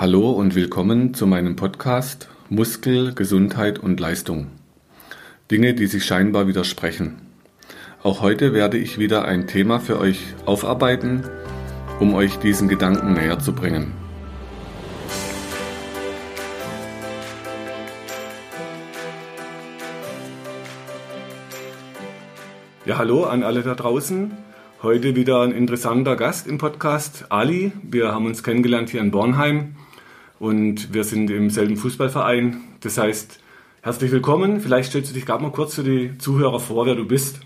Hallo 0.00 0.30
und 0.30 0.54
willkommen 0.54 1.12
zu 1.12 1.26
meinem 1.26 1.56
Podcast 1.56 2.30
Muskel, 2.48 3.12
Gesundheit 3.12 3.78
und 3.78 4.00
Leistung. 4.00 4.46
Dinge, 5.50 5.74
die 5.74 5.88
sich 5.88 6.06
scheinbar 6.06 6.46
widersprechen. 6.46 7.20
Auch 8.02 8.22
heute 8.22 8.54
werde 8.54 8.78
ich 8.78 8.98
wieder 8.98 9.26
ein 9.26 9.46
Thema 9.46 9.78
für 9.78 10.00
euch 10.00 10.20
aufarbeiten, 10.46 11.28
um 12.00 12.14
euch 12.14 12.36
diesen 12.36 12.66
Gedanken 12.66 13.12
näher 13.12 13.40
zu 13.40 13.52
bringen. 13.52 13.92
Ja, 22.86 22.96
hallo 22.96 23.24
an 23.24 23.42
alle 23.42 23.62
da 23.62 23.74
draußen. 23.74 24.30
Heute 24.82 25.14
wieder 25.14 25.42
ein 25.42 25.52
interessanter 25.52 26.16
Gast 26.16 26.46
im 26.46 26.56
Podcast, 26.56 27.26
Ali. 27.28 27.72
Wir 27.82 28.14
haben 28.14 28.24
uns 28.24 28.42
kennengelernt 28.42 28.88
hier 28.88 29.02
in 29.02 29.10
Bornheim 29.10 29.74
und 30.40 30.92
wir 30.92 31.04
sind 31.04 31.30
im 31.30 31.50
selben 31.50 31.76
Fußballverein. 31.76 32.62
Das 32.80 32.98
heißt, 32.98 33.38
herzlich 33.82 34.10
willkommen. 34.10 34.60
Vielleicht 34.60 34.90
stellst 34.90 35.10
du 35.10 35.14
dich 35.14 35.26
gerade 35.26 35.42
mal 35.44 35.52
kurz 35.52 35.74
für 35.74 35.84
die 35.84 36.18
Zuhörer 36.18 36.58
vor, 36.58 36.86
wer 36.86 36.96
du 36.96 37.06
bist. 37.06 37.40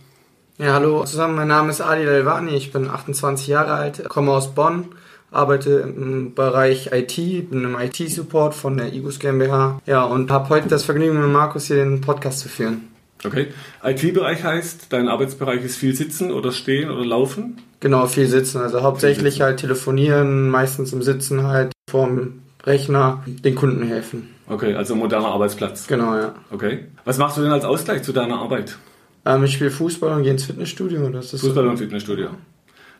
Ja, 0.57 0.75
hallo 0.75 1.05
zusammen. 1.05 1.35
Mein 1.35 1.49
Name 1.49 1.71
ist 1.71 1.81
Ali 1.81 2.05
Delvani. 2.05 2.53
Ich 2.53 2.73
bin 2.73 2.89
28 2.89 3.49
Jahre 3.49 3.73
alt, 3.73 4.09
komme 4.09 4.31
aus 4.31 4.55
Bonn, 4.55 4.87
arbeite 5.33 5.93
im 5.97 6.35
Bereich 6.35 6.93
IT, 6.93 7.17
bin 7.51 7.65
im 7.65 7.77
IT-Support 7.77 8.55
von 8.55 8.79
der 8.79 8.95
IGUS 8.95 9.19
GmbH. 9.19 9.81
Ja, 9.87 10.05
und 10.05 10.31
habe 10.31 10.49
heute 10.51 10.69
das 10.69 10.85
Vergnügen, 10.85 11.21
mit 11.21 11.31
Markus 11.31 11.67
hier 11.67 11.85
den 11.85 12.01
Podcast 12.01 12.39
zu 12.39 12.49
führen. 12.49 12.89
Okay. 13.25 13.49
IT-Bereich 13.83 14.45
heißt, 14.45 14.87
dein 14.91 15.09
Arbeitsbereich 15.09 15.65
ist 15.65 15.77
viel 15.77 15.97
Sitzen 15.97 16.31
oder 16.31 16.53
Stehen 16.53 16.91
oder 16.91 17.05
Laufen? 17.05 17.57
Genau, 17.81 18.07
viel 18.07 18.29
Sitzen. 18.29 18.61
Also 18.61 18.83
hauptsächlich 18.83 19.35
sitzen. 19.35 19.45
halt 19.45 19.59
telefonieren, 19.59 20.49
meistens 20.49 20.93
im 20.93 21.03
Sitzen 21.03 21.49
halt 21.49 21.73
vorm 21.91 22.44
Rechner 22.65 23.23
den 23.27 23.55
Kunden 23.55 23.87
helfen. 23.87 24.31
Okay, 24.49 24.75
also 24.75 24.95
moderner 24.97 25.29
Arbeitsplatz. 25.29 25.87
Genau, 25.87 26.17
ja. 26.17 26.35
Okay. 26.51 26.87
Was 27.05 27.19
machst 27.19 27.37
du 27.37 27.43
denn 27.43 27.53
als 27.53 27.65
Ausgleich 27.65 28.03
zu 28.03 28.13
deiner 28.13 28.39
Arbeit? 28.39 28.77
Ähm, 29.25 29.45
ich 29.45 29.53
spiele 29.55 29.71
Fußball 29.71 30.17
und 30.17 30.23
gehe 30.23 30.33
ins 30.33 30.45
Fitnessstudio. 30.45 31.09
Das 31.09 31.33
ist 31.33 31.41
Fußball 31.41 31.65
so. 31.65 31.71
und 31.71 31.77
Fitnessstudio. 31.79 32.29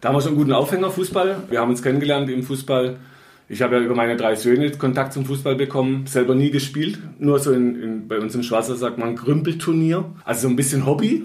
Da 0.01 0.09
haben 0.09 0.17
wir 0.17 0.21
schon 0.21 0.31
einen 0.31 0.39
guten 0.39 0.53
Aufhänger, 0.53 0.91
Fußball. 0.91 1.45
Wir 1.49 1.61
haben 1.61 1.71
uns 1.71 1.83
kennengelernt 1.83 2.29
im 2.31 2.43
Fußball. 2.43 2.97
Ich 3.49 3.61
habe 3.61 3.77
ja 3.77 3.83
über 3.83 3.95
meine 3.95 4.17
drei 4.17 4.35
Söhne 4.37 4.71
Kontakt 4.73 5.13
zum 5.13 5.27
Fußball 5.27 5.55
bekommen, 5.55 6.07
selber 6.07 6.35
nie 6.35 6.51
gespielt, 6.51 6.99
nur 7.19 7.39
so 7.39 7.53
in, 7.53 7.83
in, 7.83 8.09
bei 8.09 8.19
uns 8.19 8.35
im 8.35 8.43
Schwarzer 8.43 8.75
sagt 8.75 8.97
man 8.97 9.17
Grümpelturnier, 9.17 10.05
also 10.25 10.43
so 10.43 10.49
ein 10.49 10.57
bisschen 10.57 10.87
Hobby. 10.87 11.25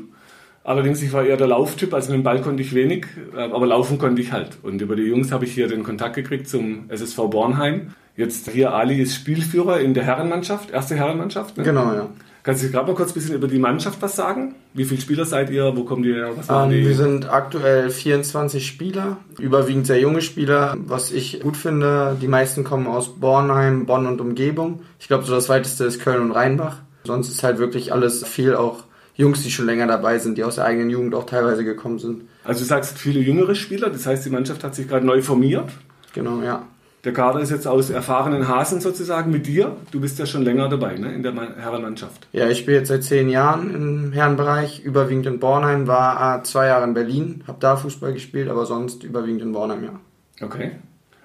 Allerdings, 0.69 1.01
ich 1.01 1.11
war 1.13 1.23
eher 1.23 1.35
der 1.35 1.47
Lauftyp, 1.47 1.95
also 1.95 2.11
mit 2.11 2.19
dem 2.19 2.23
Ball 2.23 2.41
konnte 2.41 2.61
ich 2.61 2.75
wenig, 2.75 3.07
äh, 3.35 3.41
aber 3.41 3.65
laufen 3.65 3.97
konnte 3.97 4.21
ich 4.21 4.31
halt. 4.31 4.59
Und 4.61 4.79
über 4.83 4.95
die 4.95 5.01
Jungs 5.01 5.31
habe 5.31 5.45
ich 5.45 5.51
hier 5.51 5.67
den 5.67 5.81
Kontakt 5.81 6.15
gekriegt 6.15 6.47
zum 6.47 6.87
SSV 6.89 7.15
Bornheim. 7.31 7.95
Jetzt 8.15 8.51
hier 8.51 8.71
Ali 8.71 9.01
ist 9.01 9.15
Spielführer 9.15 9.79
in 9.79 9.95
der 9.95 10.03
Herrenmannschaft, 10.03 10.69
erste 10.69 10.95
Herrenmannschaft. 10.95 11.57
Ne? 11.57 11.63
Genau, 11.63 11.91
ja. 11.93 12.09
Kannst 12.43 12.63
du 12.63 12.69
gerade 12.69 12.85
mal 12.85 12.93
kurz 12.93 13.09
ein 13.09 13.13
bisschen 13.15 13.33
über 13.33 13.47
die 13.47 13.57
Mannschaft 13.57 13.99
was 14.03 14.15
sagen? 14.15 14.53
Wie 14.75 14.85
viele 14.85 15.01
Spieler 15.01 15.25
seid 15.25 15.49
ihr? 15.49 15.75
Wo 15.75 15.85
kommt 15.85 16.05
ihr 16.05 16.13
her? 16.13 16.29
Ähm, 16.47 16.69
wir 16.69 16.95
sind 16.95 17.27
aktuell 17.27 17.89
24 17.89 18.67
Spieler, 18.67 19.17
überwiegend 19.39 19.87
sehr 19.87 19.99
junge 19.99 20.21
Spieler. 20.21 20.77
Was 20.85 21.11
ich 21.11 21.39
gut 21.39 21.57
finde, 21.57 22.15
die 22.21 22.27
meisten 22.27 22.63
kommen 22.63 22.85
aus 22.85 23.15
Bornheim, 23.19 23.87
Bonn 23.87 24.05
und 24.05 24.21
Umgebung. 24.21 24.81
Ich 24.99 25.07
glaube, 25.07 25.23
so 25.23 25.33
das 25.33 25.49
weiteste 25.49 25.85
ist 25.85 25.99
Köln 25.99 26.21
und 26.21 26.31
Rheinbach. 26.31 26.77
Sonst 27.05 27.29
ist 27.29 27.41
halt 27.41 27.57
wirklich 27.57 27.91
alles 27.91 28.23
viel 28.23 28.53
auch 28.53 28.83
Jungs, 29.19 29.43
die 29.43 29.51
schon 29.51 29.65
länger 29.65 29.85
dabei 29.85 30.17
sind, 30.17 30.37
die 30.37 30.45
aus 30.45 30.55
der 30.55 30.63
eigenen 30.63 30.89
Jugend 30.89 31.13
auch 31.13 31.25
teilweise 31.25 31.65
gekommen 31.65 31.99
sind. 31.99 32.23
Also 32.45 32.61
du 32.61 32.65
sagst 32.65 32.97
viele 32.97 33.19
jüngere 33.19 33.53
Spieler, 33.53 33.89
das 33.89 34.05
heißt, 34.05 34.25
die 34.25 34.29
Mannschaft 34.29 34.63
hat 34.63 34.73
sich 34.73 34.87
gerade 34.87 35.05
neu 35.05 35.21
formiert? 35.21 35.69
Genau, 36.13 36.41
ja. 36.41 36.65
Der 37.03 37.11
Kader 37.11 37.41
ist 37.41 37.49
jetzt 37.49 37.67
aus 37.67 37.89
erfahrenen 37.89 38.47
Hasen 38.47 38.79
sozusagen 38.79 39.29
mit 39.29 39.45
dir. 39.45 39.75
Du 39.91 39.99
bist 39.99 40.19
ja 40.19 40.25
schon 40.25 40.43
länger 40.43 40.69
dabei 40.69 40.95
ne, 40.95 41.13
in 41.13 41.21
der 41.21 41.33
Herrenmannschaft. 41.33 42.27
Ja, 42.31 42.47
ich 42.47 42.59
spiele 42.59 42.77
jetzt 42.77 42.87
seit 42.87 43.03
zehn 43.03 43.27
Jahren 43.27 43.75
im 43.75 44.11
Herrenbereich, 44.13 44.79
überwiegend 44.85 45.25
in 45.25 45.39
Bornheim, 45.41 45.87
war 45.87 46.41
zwei 46.45 46.67
Jahre 46.67 46.85
in 46.85 46.93
Berlin, 46.93 47.43
habe 47.45 47.57
da 47.59 47.75
Fußball 47.75 48.13
gespielt, 48.13 48.47
aber 48.47 48.65
sonst 48.65 49.03
überwiegend 49.03 49.41
in 49.41 49.51
Bornheim, 49.51 49.83
ja. 49.83 49.99
Okay. 50.41 50.71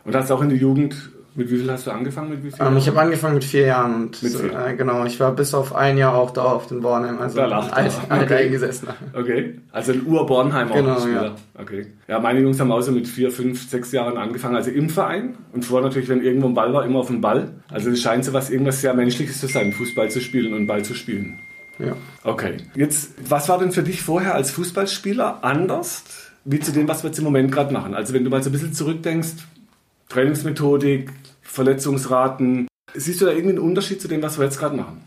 Und 0.05 0.17
hast 0.17 0.33
auch 0.33 0.43
in 0.43 0.49
der 0.49 0.59
Jugend 0.59 0.97
mit 1.37 1.51
wie 1.51 1.59
viel 1.59 1.71
hast 1.71 1.87
du 1.87 1.91
angefangen? 1.91 2.31
Mit 2.31 2.45
wie 2.45 2.51
viel 2.51 2.65
ähm, 2.65 2.77
ich 2.77 2.87
habe 2.87 3.01
angefangen 3.01 3.35
mit 3.35 3.45
vier 3.45 3.67
Jahren 3.67 3.95
und 3.95 4.23
mit 4.23 4.33
vier. 4.33 4.67
Äh, 4.67 4.77
genau, 4.77 5.05
ich 5.05 5.19
war 5.19 5.33
bis 5.33 5.53
auf 5.55 5.75
ein 5.75 5.99
Jahr 5.99 6.15
auch 6.15 6.31
da 6.31 6.43
auf 6.43 6.67
den 6.69 6.81
Bornheim, 6.81 7.19
also 7.19 7.37
da 7.37 7.47
lacht 7.47 7.73
alt, 7.73 7.93
alt 8.09 8.23
okay. 8.23 8.45
eingesessener. 8.45 8.95
Okay, 9.13 9.61
also 9.73 9.93
ein 9.93 10.07
Ur-Bornheimer 10.07 10.75
genau. 10.75 11.07
Ja. 11.07 11.35
Okay. 11.59 11.87
Ja, 12.07 12.21
meine 12.21 12.41
Jungs 12.41 12.61
haben 12.61 12.71
auch 12.71 12.81
so 12.81 12.93
mit 12.93 13.09
vier, 13.09 13.31
fünf, 13.31 13.69
sechs 13.69 13.91
Jahren 13.93 14.17
angefangen, 14.17 14.57
also 14.57 14.71
im 14.71 14.89
Verein 14.89 15.37
und 15.53 15.65
vorher 15.65 15.89
natürlich, 15.89 16.09
wenn 16.09 16.23
irgendwo 16.23 16.47
ein 16.49 16.55
Ball 16.55 16.73
war, 16.73 16.85
immer 16.85 17.01
auf 17.01 17.09
den 17.09 17.21
Ball. 17.21 17.51
Also 17.71 17.91
es 17.91 18.01
scheint 18.01 18.25
so 18.25 18.33
was 18.33 18.51
irgendwas 18.51 18.81
sehr 18.81 18.95
Menschliches 18.95 19.41
zu 19.41 19.47
sein, 19.49 19.73
Fußball 19.73 20.11
zu 20.11 20.21
spielen 20.21 20.55
und 20.55 20.67
Ball 20.67 20.85
zu 20.85 20.95
spielen. 20.95 21.39
Ja. 21.79 21.97
Okay. 22.23 22.59
Jetzt, 22.75 23.15
was 23.29 23.49
war 23.49 23.59
denn 23.59 23.73
für 23.73 23.83
dich 23.83 24.03
vorher 24.03 24.35
als 24.35 24.51
Fußballspieler 24.53 25.43
anders 25.43 26.05
wie 26.45 26.61
zu 26.61 26.73
dem, 26.73 26.87
was 26.89 27.03
wir 27.03 27.09
jetzt 27.09 27.19
im 27.19 27.25
Moment 27.25 27.51
gerade 27.51 27.73
machen? 27.73 27.95
Also 27.95 28.15
wenn 28.15 28.23
du 28.23 28.31
mal 28.31 28.43
so 28.43 28.51
ein 28.51 28.53
bisschen 28.53 28.75
zurückdenkst, 28.75 29.35
Trainingsmethodik, 30.09 31.11
Verletzungsraten. 31.55 32.69
Siehst 32.95 33.21
du 33.21 33.27
da 33.27 33.33
irgendwie 33.33 33.57
einen 33.57 33.67
Unterschied 33.67 34.01
zu 34.01 34.09
dem, 34.09 34.23
was 34.23 34.39
wir 34.39 34.45
jetzt 34.45 34.59
gerade 34.59 34.77
machen? 34.77 35.03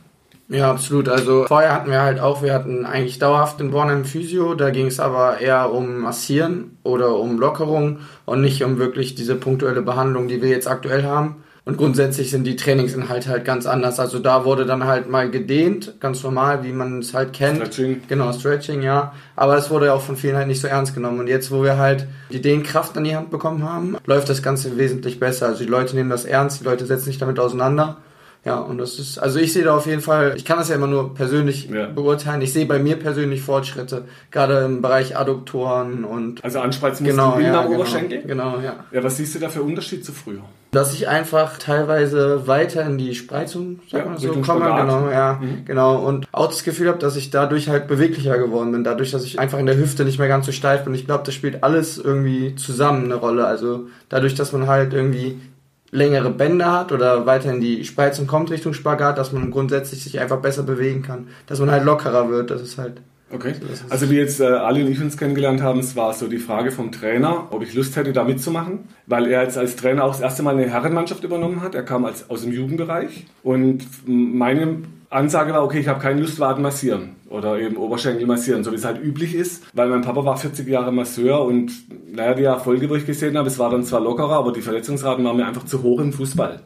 Ja, 0.50 0.72
absolut. 0.72 1.10
Also 1.10 1.46
vorher 1.46 1.74
hatten 1.74 1.92
wir 1.92 2.02
halt 2.02 2.22
auch, 2.22 2.42
wir 2.42 2.54
hatten 2.54 2.86
eigentlich 2.86 3.20
dauerhaft 3.20 3.60
in 3.60 3.72
Bornheim 3.72 4.06
Physio, 4.06 4.56
da 4.56 4.70
ging 4.70 4.88
es 4.88 5.00
aber 5.00 5.40
eher 5.40 5.74
um 5.74 5.98
Massieren 5.98 6.78
oder 6.84 7.20
um 7.20 7.38
Lockerung 7.38 8.00
und 8.26 8.42
nicht 8.42 8.64
um 8.64 8.78
wirklich 8.78 9.14
diese 9.16 9.36
punktuelle 9.36 9.82
Behandlung, 9.82 10.30
die 10.30 10.42
wir 10.42 10.50
jetzt 10.50 10.68
aktuell 10.68 11.04
haben. 11.04 11.44
Und 11.68 11.76
grundsätzlich 11.76 12.32
sind 12.32 12.46
die 12.46 12.56
Trainingsinhalte 12.56 13.28
halt 13.28 13.44
ganz 13.44 13.66
anders. 13.66 14.00
Also 14.00 14.20
da 14.20 14.46
wurde 14.46 14.66
dann 14.66 14.86
halt 14.86 15.10
mal 15.10 15.30
gedehnt, 15.30 15.96
ganz 16.00 16.24
normal, 16.24 16.64
wie 16.64 16.72
man 16.72 17.00
es 17.00 17.14
halt 17.14 17.34
kennt. 17.34 17.58
Stretching. 17.58 18.04
Genau, 18.08 18.32
Stretching, 18.32 18.82
ja. 18.84 19.12
Aber 19.36 19.58
es 19.58 19.70
wurde 19.70 19.88
ja 19.88 19.94
auch 19.94 20.02
von 20.02 20.16
vielen 20.16 20.38
halt 20.38 20.48
nicht 20.48 20.62
so 20.62 20.70
ernst 20.70 20.94
genommen. 20.94 21.20
Und 21.20 21.28
jetzt, 21.28 21.52
wo 21.52 21.64
wir 21.64 21.78
halt 21.78 22.08
die 22.32 22.42
Dehnkraft 22.42 22.98
an 22.98 23.04
die 23.04 23.14
Hand 23.14 23.32
bekommen 23.32 23.70
haben, 23.70 23.98
läuft 24.06 24.30
das 24.30 24.42
Ganze 24.42 24.78
wesentlich 24.78 25.20
besser. 25.20 25.48
Also 25.48 25.66
die 25.66 25.70
Leute 25.70 25.94
nehmen 25.98 26.10
das 26.10 26.24
ernst, 26.24 26.62
die 26.62 26.64
Leute 26.64 26.86
setzen 26.86 27.04
sich 27.04 27.18
damit 27.18 27.38
auseinander. 27.38 27.98
Ja, 28.46 28.60
und 28.60 28.78
das 28.78 28.98
ist, 28.98 29.18
also 29.18 29.38
ich 29.38 29.52
sehe 29.52 29.66
da 29.66 29.76
auf 29.76 29.88
jeden 29.88 30.00
Fall, 30.00 30.36
ich 30.38 30.46
kann 30.46 30.58
das 30.58 30.70
ja 30.70 30.76
immer 30.76 30.88
nur 30.88 31.14
persönlich 31.14 31.70
ja. 31.70 31.88
beurteilen. 31.88 32.42
Ich 32.42 32.54
sehe 32.54 32.66
bei 32.66 32.80
mir 32.80 32.96
persönlich 32.96 33.42
Fortschritte, 33.42 34.06
gerade 34.32 34.60
im 34.60 34.82
Bereich 34.82 35.18
Adduktoren 35.18 36.06
und. 36.06 36.42
Also 36.46 36.62
Anspreizmuskeln 36.62 37.18
genau, 37.18 37.40
ja, 37.40 37.62
genau, 37.62 37.76
Oberschenkel? 37.76 38.22
Genau, 38.26 38.60
ja. 38.60 38.86
Ja, 38.90 39.04
was 39.04 39.18
siehst 39.18 39.36
du 39.36 39.40
da 39.40 39.50
für 39.50 39.64
Unterschied 39.64 40.06
zu 40.06 40.14
früher? 40.14 40.44
Dass 40.78 40.94
ich 40.94 41.08
einfach 41.08 41.58
teilweise 41.58 42.46
weiter 42.46 42.86
in 42.86 43.00
die 43.00 43.16
Spreizung 43.16 43.80
ja, 43.88 44.16
so 44.16 44.32
komme, 44.42 44.66
genau, 44.66 45.10
ja, 45.10 45.40
mhm. 45.42 45.66
genau. 45.66 45.96
Und 45.96 46.28
auch 46.32 46.46
das 46.46 46.64
Gefühl 46.64 46.88
habe, 46.90 47.00
dass 47.00 47.16
ich 47.16 47.32
dadurch 47.32 47.68
halt 47.68 47.88
beweglicher 47.88 48.38
geworden 48.38 48.72
bin, 48.72 48.84
dadurch, 48.84 49.10
dass 49.10 49.24
ich 49.24 49.40
einfach 49.40 49.58
in 49.58 49.66
der 49.66 49.76
Hüfte 49.76 50.06
nicht 50.06 50.20
mehr 50.20 50.28
ganz 50.28 50.46
so 50.46 50.52
steif 50.52 50.84
bin. 50.84 50.94
Ich 50.94 51.08
glaube, 51.08 51.24
das 51.26 51.34
spielt 51.34 51.64
alles 51.64 51.98
irgendwie 51.98 52.54
zusammen 52.58 53.06
eine 53.06 53.16
Rolle. 53.16 53.48
Also 53.48 53.88
dadurch, 54.08 54.36
dass 54.36 54.52
man 54.52 54.68
halt 54.68 54.94
irgendwie 54.94 55.42
längere 55.90 56.30
Bänder 56.30 56.72
hat 56.72 56.92
oder 56.92 57.26
weiter 57.26 57.52
in 57.52 57.60
die 57.60 57.84
Spreizung 57.84 58.28
kommt 58.28 58.52
Richtung 58.52 58.74
Spagat, 58.74 59.18
dass 59.18 59.32
man 59.32 59.50
grundsätzlich 59.50 60.04
sich 60.04 60.20
einfach 60.20 60.42
besser 60.42 60.62
bewegen 60.62 61.02
kann. 61.02 61.30
Dass 61.48 61.60
man 61.60 61.72
halt 61.72 61.86
lockerer 61.86 62.30
wird, 62.30 62.52
das 62.52 62.62
ist 62.62 62.78
halt. 62.78 63.02
Okay. 63.30 63.54
Also 63.90 64.10
wie 64.10 64.16
jetzt 64.16 64.40
äh, 64.40 64.46
Ali 64.46 64.84
und 64.84 64.92
ich 64.92 65.02
uns 65.02 65.18
kennengelernt 65.18 65.62
haben, 65.62 65.80
es 65.80 65.98
war 65.98 66.14
so 66.14 66.28
die 66.28 66.38
Frage 66.38 66.72
vom 66.72 66.94
Trainer, 66.94 67.48
ob 67.52 67.62
ich 67.62 67.74
Lust 67.74 67.96
hätte, 67.98 68.14
da 68.14 68.24
mitzumachen, 68.24 68.80
weil 69.06 69.28
er 69.28 69.44
jetzt 69.44 69.58
als 69.58 69.76
Trainer 69.76 70.06
auch 70.06 70.12
das 70.12 70.22
erste 70.22 70.44
Mal 70.44 70.54
eine 70.54 70.70
Herrenmannschaft 70.70 71.24
übernommen 71.26 71.62
hat. 71.62 71.76
Er 71.76 71.84
kam 71.84 72.06
als, 72.06 72.30
aus 72.30 72.44
dem 72.44 72.54
Jugendbereich 72.54 73.26
und 73.44 73.86
meine 74.06 74.78
Ansage 75.10 75.54
war, 75.54 75.64
okay, 75.64 75.80
ich 75.80 75.90
habe 75.90 76.00
keine 76.00 76.22
Lust, 76.22 76.40
Waden 76.40 76.64
massieren 76.64 77.16
oder 77.30 77.60
eben 77.60 77.76
Oberschenkel 77.76 78.26
massieren, 78.26 78.64
so 78.64 78.72
wie 78.72 78.76
es 78.76 78.86
halt 78.86 79.02
üblich 79.02 79.36
ist, 79.36 79.64
weil 79.74 79.90
mein 79.90 80.02
Papa 80.02 80.24
war 80.24 80.38
40 80.38 80.68
Jahre 80.68 80.94
Masseur 80.94 81.44
und 81.44 81.72
naja, 82.14 82.34
die 82.34 82.44
Erfolge, 82.44 82.90
wo 82.90 82.96
ich 82.96 83.06
gesehen 83.06 83.38
habe, 83.38 83.48
es 83.48 83.60
war 83.60 83.70
dann 83.70 83.84
zwar 83.84 84.00
lockerer, 84.00 84.38
aber 84.38 84.54
die 84.54 84.62
Verletzungsraten 84.62 85.24
waren 85.26 85.36
mir 85.36 85.48
einfach 85.48 85.66
zu 85.66 85.84
hoch 85.84 86.00
im 86.00 86.14
Fußball. 86.14 86.62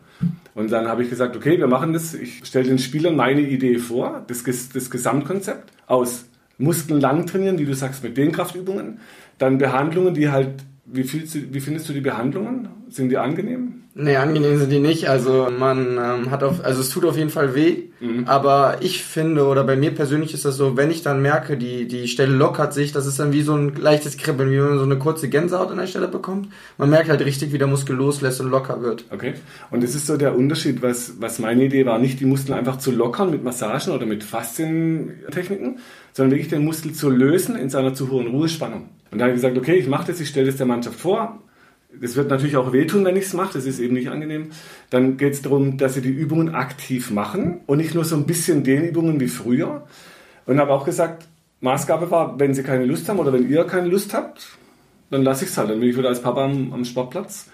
Und 0.53 0.71
dann 0.71 0.87
habe 0.87 1.03
ich 1.03 1.09
gesagt, 1.09 1.35
okay, 1.35 1.57
wir 1.57 1.67
machen 1.67 1.93
das, 1.93 2.13
ich 2.13 2.45
stelle 2.45 2.67
den 2.67 2.77
Spielern 2.77 3.15
meine 3.15 3.41
Idee 3.41 3.79
vor, 3.79 4.23
das, 4.27 4.43
das 4.43 4.89
Gesamtkonzept 4.91 5.71
aus 5.87 6.25
Muskeln 6.61 7.01
lang 7.01 7.25
trainieren, 7.25 7.57
wie 7.57 7.65
du 7.65 7.73
sagst, 7.73 8.03
mit 8.03 8.17
Dehnkraftübungen, 8.17 8.99
dann 9.37 9.57
Behandlungen, 9.57 10.13
die 10.13 10.29
halt, 10.29 10.63
wie, 10.85 11.03
viel, 11.03 11.23
wie 11.53 11.59
findest 11.59 11.89
du 11.89 11.93
die 11.93 12.01
Behandlungen? 12.01 12.69
Sind 12.89 13.09
die 13.09 13.17
angenehm? 13.17 13.80
Nee, 13.93 14.15
angenehm 14.15 14.57
sind 14.57 14.71
die 14.71 14.79
nicht. 14.79 15.09
Also 15.09 15.49
man 15.57 15.97
ähm, 15.97 16.31
hat 16.31 16.43
auf, 16.43 16.63
also 16.63 16.79
es 16.79 16.89
tut 16.89 17.03
auf 17.03 17.17
jeden 17.17 17.29
Fall 17.29 17.55
weh. 17.55 17.89
Mhm. 17.99 18.23
Aber 18.25 18.77
ich 18.79 19.03
finde, 19.03 19.45
oder 19.45 19.65
bei 19.65 19.75
mir 19.75 19.91
persönlich 19.91 20.33
ist 20.33 20.45
das 20.45 20.55
so, 20.55 20.77
wenn 20.77 20.89
ich 20.89 21.01
dann 21.01 21.21
merke, 21.21 21.57
die, 21.57 21.87
die 21.87 22.07
Stelle 22.07 22.33
lockert 22.33 22.73
sich, 22.73 22.93
das 22.93 23.05
ist 23.05 23.19
dann 23.19 23.33
wie 23.33 23.41
so 23.41 23.53
ein 23.53 23.75
leichtes 23.75 24.15
Kribbeln, 24.15 24.49
wie 24.49 24.59
man 24.59 24.77
so 24.77 24.85
eine 24.85 24.97
kurze 24.97 25.27
Gänsehaut 25.27 25.71
an 25.71 25.77
der 25.77 25.87
Stelle 25.87 26.07
bekommt. 26.07 26.47
Man 26.77 26.89
merkt 26.89 27.09
halt 27.09 27.19
richtig, 27.25 27.51
wie 27.51 27.57
der 27.57 27.67
Muskel 27.67 27.97
loslässt 27.97 28.39
und 28.39 28.49
locker 28.49 28.81
wird. 28.81 29.03
Okay. 29.09 29.33
Und 29.71 29.83
das 29.83 29.93
ist 29.93 30.07
so 30.07 30.15
der 30.15 30.37
Unterschied, 30.37 30.81
was, 30.81 31.15
was 31.19 31.39
meine 31.39 31.65
Idee 31.65 31.85
war, 31.85 31.99
nicht 31.99 32.21
die 32.21 32.25
Muskeln 32.25 32.57
einfach 32.57 32.77
zu 32.77 32.91
lockern 32.91 33.29
mit 33.29 33.43
Massagen 33.43 33.91
oder 33.93 34.05
mit 34.05 34.23
Faszientechniken, 34.23 35.79
sondern 36.13 36.31
wirklich 36.31 36.49
den 36.49 36.63
Muskel 36.63 36.93
zu 36.93 37.09
lösen 37.09 37.57
in 37.57 37.69
seiner 37.69 37.93
zu 37.93 38.09
hohen 38.09 38.27
Ruhespannung. 38.27 38.87
Und 39.11 39.19
da 39.19 39.25
habe 39.25 39.33
ich 39.33 39.41
gesagt, 39.41 39.57
okay, 39.57 39.75
ich 39.75 39.87
mache 39.87 40.07
das, 40.07 40.21
ich 40.21 40.29
stelle 40.29 40.45
das 40.45 40.55
der 40.55 40.65
Mannschaft 40.65 40.97
vor, 40.97 41.39
das 41.99 42.15
wird 42.15 42.29
natürlich 42.29 42.57
auch 42.57 42.71
wehtun, 42.73 43.03
wenn 43.05 43.15
ich 43.15 43.25
es 43.25 43.33
mache, 43.33 43.53
das 43.53 43.65
ist 43.65 43.79
eben 43.79 43.93
nicht 43.93 44.09
angenehm. 44.09 44.51
Dann 44.89 45.17
geht 45.17 45.33
es 45.33 45.41
darum, 45.41 45.77
dass 45.77 45.95
sie 45.95 46.01
die 46.01 46.09
Übungen 46.09 46.55
aktiv 46.55 47.11
machen 47.11 47.61
und 47.67 47.77
nicht 47.77 47.93
nur 47.93 48.05
so 48.05 48.15
ein 48.15 48.25
bisschen 48.25 48.63
den 48.63 48.85
Übungen 48.85 49.19
wie 49.19 49.27
früher. 49.27 49.85
Und 50.45 50.59
habe 50.59 50.71
auch 50.71 50.85
gesagt, 50.85 51.27
Maßgabe 51.59 52.09
war, 52.09 52.39
wenn 52.39 52.53
sie 52.53 52.63
keine 52.63 52.85
Lust 52.85 53.07
haben 53.07 53.19
oder 53.19 53.33
wenn 53.33 53.49
ihr 53.49 53.63
keine 53.65 53.87
Lust 53.87 54.13
habt, 54.13 54.57
dann 55.09 55.23
lasse 55.23 55.45
ich 55.45 55.51
es 55.51 55.57
halt. 55.57 55.69
Dann 55.69 55.79
bin 55.79 55.89
ich 55.89 55.97
wieder 55.97 56.09
als 56.09 56.21
Papa 56.21 56.45
am, 56.45 56.73
am 56.73 56.85
Sportplatz. 56.85 57.47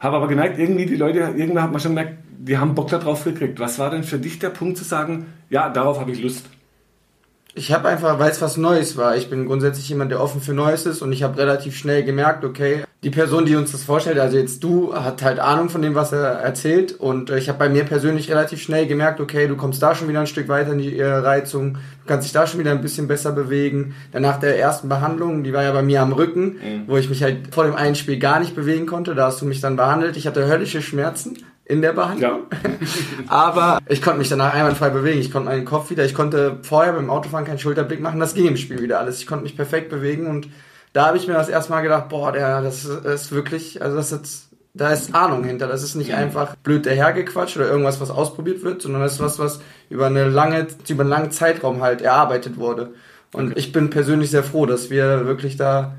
Habe 0.00 0.16
aber 0.16 0.28
gemerkt, 0.28 0.58
irgendwie 0.58 0.86
die 0.86 0.96
Leute, 0.96 1.18
irgendwann 1.36 1.62
hat 1.62 1.72
man 1.72 1.80
schon 1.80 1.92
gemerkt, 1.92 2.18
die 2.38 2.58
haben 2.58 2.74
Bock 2.74 2.88
darauf 2.88 3.24
gekriegt. 3.24 3.60
Was 3.60 3.78
war 3.78 3.90
denn 3.90 4.02
für 4.02 4.18
dich 4.18 4.38
der 4.38 4.50
Punkt 4.50 4.78
zu 4.78 4.84
sagen, 4.84 5.26
ja, 5.48 5.68
darauf 5.68 6.00
habe 6.00 6.10
ich 6.10 6.22
Lust? 6.22 6.46
Ich 7.54 7.72
habe 7.72 7.88
einfach, 7.88 8.18
weil 8.18 8.30
es 8.30 8.40
was 8.40 8.56
Neues 8.56 8.96
war. 8.96 9.16
Ich 9.16 9.28
bin 9.28 9.46
grundsätzlich 9.46 9.88
jemand, 9.88 10.12
der 10.12 10.20
offen 10.20 10.40
für 10.40 10.54
Neues 10.54 10.86
ist 10.86 11.02
und 11.02 11.12
ich 11.12 11.22
habe 11.22 11.38
relativ 11.38 11.76
schnell 11.76 12.04
gemerkt, 12.04 12.44
okay, 12.44 12.84
die 13.02 13.10
Person, 13.10 13.46
die 13.46 13.56
uns 13.56 13.72
das 13.72 13.82
vorstellt, 13.82 14.18
also 14.18 14.36
jetzt 14.36 14.62
du, 14.62 14.94
hat 14.94 15.22
halt 15.22 15.40
Ahnung 15.40 15.70
von 15.70 15.80
dem, 15.80 15.94
was 15.94 16.12
er 16.12 16.20
erzählt 16.20 16.92
und 16.92 17.30
äh, 17.30 17.38
ich 17.38 17.48
habe 17.48 17.58
bei 17.58 17.68
mir 17.68 17.84
persönlich 17.84 18.30
relativ 18.30 18.60
schnell 18.60 18.86
gemerkt, 18.86 19.20
okay, 19.20 19.48
du 19.48 19.56
kommst 19.56 19.82
da 19.82 19.94
schon 19.94 20.08
wieder 20.08 20.20
ein 20.20 20.26
Stück 20.26 20.48
weiter 20.48 20.72
in 20.72 20.78
die 20.78 20.98
äh, 20.98 21.06
Reizung, 21.06 21.74
du 21.74 22.06
kannst 22.06 22.26
dich 22.26 22.32
da 22.32 22.46
schon 22.46 22.60
wieder 22.60 22.72
ein 22.72 22.82
bisschen 22.82 23.08
besser 23.08 23.32
bewegen. 23.32 23.94
Danach 24.12 24.38
der 24.38 24.58
ersten 24.58 24.88
Behandlung, 24.88 25.42
die 25.44 25.52
war 25.52 25.62
ja 25.62 25.72
bei 25.72 25.82
mir 25.82 26.02
am 26.02 26.12
Rücken, 26.12 26.42
mhm. 26.42 26.82
wo 26.86 26.98
ich 26.98 27.08
mich 27.08 27.22
halt 27.22 27.54
vor 27.54 27.64
dem 27.64 27.74
einen 27.74 27.94
Spiel 27.94 28.18
gar 28.18 28.38
nicht 28.38 28.54
bewegen 28.54 28.86
konnte, 28.86 29.14
da 29.14 29.26
hast 29.26 29.40
du 29.40 29.46
mich 29.46 29.60
dann 29.60 29.76
behandelt. 29.76 30.16
Ich 30.18 30.26
hatte 30.26 30.46
höllische 30.46 30.82
Schmerzen 30.82 31.38
in 31.70 31.82
der 31.82 31.92
Behandlung. 31.92 32.42
Ja. 32.50 32.58
Aber 33.28 33.78
ich 33.88 34.02
konnte 34.02 34.18
mich 34.18 34.28
danach 34.28 34.54
einwandfrei 34.54 34.90
bewegen. 34.90 35.20
Ich 35.20 35.30
konnte 35.30 35.48
meinen 35.48 35.64
Kopf 35.64 35.90
wieder, 35.90 36.04
ich 36.04 36.14
konnte 36.14 36.58
vorher 36.62 36.92
beim 36.92 37.10
Autofahren 37.10 37.44
keinen 37.44 37.58
Schulterblick 37.58 38.00
machen. 38.00 38.20
Das 38.20 38.34
ging 38.34 38.46
im 38.46 38.56
Spiel 38.56 38.82
wieder 38.82 38.98
alles. 38.98 39.20
Ich 39.20 39.26
konnte 39.26 39.44
mich 39.44 39.56
perfekt 39.56 39.88
bewegen 39.88 40.26
und 40.26 40.48
da 40.92 41.06
habe 41.06 41.16
ich 41.16 41.28
mir 41.28 41.34
das 41.34 41.48
erstmal 41.48 41.82
gedacht, 41.82 42.08
boah, 42.08 42.32
der, 42.32 42.60
das 42.62 42.84
ist 42.84 43.30
wirklich, 43.30 43.80
also 43.80 43.96
das 43.96 44.10
ist 44.10 44.50
da 44.72 44.92
ist 44.92 45.14
Ahnung 45.14 45.44
hinter. 45.44 45.66
Das 45.66 45.82
ist 45.82 45.94
nicht 45.94 46.14
einfach 46.14 46.56
blöd 46.56 46.86
dahergequatscht 46.86 47.56
oder 47.56 47.68
irgendwas, 47.68 48.00
was 48.00 48.10
ausprobiert 48.10 48.62
wird, 48.62 48.82
sondern 48.82 49.02
das 49.02 49.14
ist 49.14 49.20
was, 49.20 49.38
was 49.38 49.60
über 49.88 50.06
eine 50.06 50.28
lange, 50.28 50.66
über 50.88 51.02
einen 51.02 51.10
langen 51.10 51.30
Zeitraum 51.30 51.82
halt 51.82 52.02
erarbeitet 52.02 52.56
wurde. 52.56 52.90
Und 53.32 53.50
okay. 53.50 53.58
ich 53.58 53.72
bin 53.72 53.90
persönlich 53.90 54.30
sehr 54.30 54.44
froh, 54.44 54.66
dass 54.66 54.90
wir 54.90 55.26
wirklich 55.26 55.56
da 55.56 55.94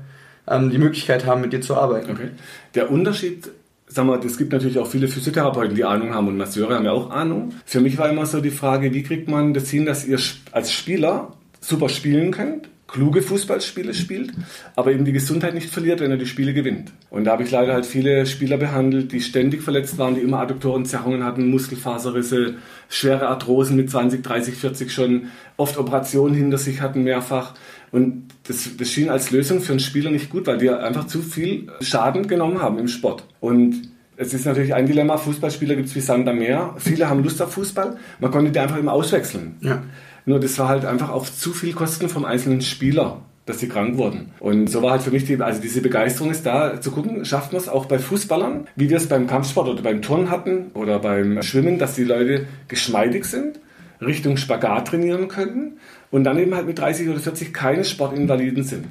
ähm, 0.46 0.70
die 0.70 0.78
Möglichkeit 0.78 1.26
haben, 1.26 1.40
mit 1.40 1.52
dir 1.52 1.60
zu 1.60 1.76
arbeiten. 1.76 2.10
Okay. 2.12 2.30
Der 2.74 2.90
Unterschied 2.90 3.50
sag 3.92 4.06
mal, 4.06 4.18
es 4.24 4.38
gibt 4.38 4.52
natürlich 4.52 4.78
auch 4.78 4.86
viele 4.86 5.08
Physiotherapeuten, 5.08 5.74
die 5.74 5.84
Ahnung 5.84 6.14
haben 6.14 6.28
und 6.28 6.36
Masseure 6.36 6.74
haben 6.76 6.84
ja 6.84 6.92
auch 6.92 7.10
Ahnung. 7.10 7.54
Für 7.64 7.80
mich 7.80 7.98
war 7.98 8.08
immer 8.08 8.26
so 8.26 8.40
die 8.40 8.50
Frage, 8.50 8.92
wie 8.94 9.02
kriegt 9.02 9.28
man 9.28 9.54
das 9.54 9.70
hin, 9.70 9.86
dass 9.86 10.06
ihr 10.06 10.18
als 10.52 10.72
Spieler 10.72 11.32
super 11.60 11.88
spielen 11.88 12.32
könnt, 12.32 12.68
kluge 12.92 13.22
Fußballspiele 13.22 13.94
spielt, 13.94 14.32
aber 14.76 14.92
eben 14.92 15.04
die 15.04 15.12
Gesundheit 15.12 15.54
nicht 15.54 15.70
verliert, 15.70 16.00
wenn 16.00 16.10
er 16.10 16.18
die 16.18 16.26
Spiele 16.26 16.52
gewinnt. 16.52 16.92
Und 17.08 17.24
da 17.24 17.32
habe 17.32 17.42
ich 17.42 17.50
leider 17.50 17.72
halt 17.72 17.86
viele 17.86 18.26
Spieler 18.26 18.58
behandelt, 18.58 19.12
die 19.12 19.20
ständig 19.20 19.62
verletzt 19.62 19.96
waren, 19.98 20.14
die 20.14 20.20
immer 20.20 20.40
Adduktorenzerrungen 20.40 21.24
hatten, 21.24 21.48
Muskelfaserrisse, 21.48 22.56
schwere 22.88 23.28
Arthrosen 23.28 23.76
mit 23.76 23.90
20, 23.90 24.22
30, 24.22 24.54
40 24.54 24.92
schon, 24.92 25.28
oft 25.56 25.78
Operationen 25.78 26.34
hinter 26.34 26.58
sich 26.58 26.82
hatten 26.82 27.02
mehrfach. 27.02 27.54
Und 27.92 28.28
das, 28.44 28.70
das 28.76 28.90
schien 28.90 29.10
als 29.10 29.30
Lösung 29.30 29.60
für 29.60 29.72
einen 29.72 29.80
Spieler 29.80 30.10
nicht 30.10 30.30
gut, 30.30 30.46
weil 30.46 30.58
die 30.58 30.70
einfach 30.70 31.06
zu 31.06 31.20
viel 31.20 31.68
Schaden 31.80 32.26
genommen 32.26 32.60
haben 32.60 32.78
im 32.78 32.88
Sport. 32.88 33.24
Und 33.40 33.82
es 34.16 34.34
ist 34.34 34.46
natürlich 34.46 34.74
ein 34.74 34.86
Dilemma, 34.86 35.18
Fußballspieler 35.18 35.76
gibt 35.76 35.88
es 35.88 35.94
wie 35.94 36.00
Sand 36.00 36.28
am 36.28 36.38
Meer. 36.38 36.74
Viele 36.78 37.08
haben 37.08 37.22
Lust 37.22 37.40
auf 37.40 37.52
Fußball, 37.52 37.96
man 38.18 38.30
konnte 38.30 38.50
die 38.50 38.58
einfach 38.58 38.78
immer 38.78 38.92
auswechseln. 38.92 39.56
Ja. 39.60 39.82
Nur 40.24 40.40
das 40.40 40.58
war 40.58 40.68
halt 40.68 40.84
einfach 40.84 41.10
auf 41.10 41.36
zu 41.36 41.52
viel 41.52 41.72
Kosten 41.72 42.08
vom 42.08 42.24
einzelnen 42.24 42.62
Spieler 42.62 43.20
dass 43.44 43.58
sie 43.58 43.68
krank 43.68 43.98
wurden. 43.98 44.30
Und 44.38 44.68
so 44.68 44.82
war 44.82 44.92
halt 44.92 45.02
für 45.02 45.10
mich 45.10 45.24
die, 45.24 45.40
also 45.40 45.60
diese 45.60 45.80
Begeisterung 45.80 46.30
ist 46.30 46.46
da, 46.46 46.80
zu 46.80 46.92
gucken, 46.92 47.24
schafft 47.24 47.52
man 47.52 47.60
es 47.60 47.68
auch 47.68 47.86
bei 47.86 47.98
Fußballern, 47.98 48.68
wie 48.76 48.88
wir 48.88 48.96
es 48.96 49.08
beim 49.08 49.26
Kampfsport 49.26 49.68
oder 49.68 49.82
beim 49.82 50.00
Turnen 50.00 50.30
hatten 50.30 50.70
oder 50.74 51.00
beim 51.00 51.42
Schwimmen, 51.42 51.78
dass 51.78 51.94
die 51.94 52.04
Leute 52.04 52.46
geschmeidig 52.68 53.24
sind, 53.24 53.58
Richtung 54.02 54.36
Spagat 54.36 54.88
trainieren 54.88 55.28
können 55.28 55.78
und 56.10 56.24
dann 56.24 56.38
eben 56.38 56.54
halt 56.54 56.66
mit 56.66 56.78
30 56.78 57.08
oder 57.08 57.20
40 57.20 57.52
keine 57.52 57.84
Sportinvaliden 57.84 58.64
sind. 58.64 58.86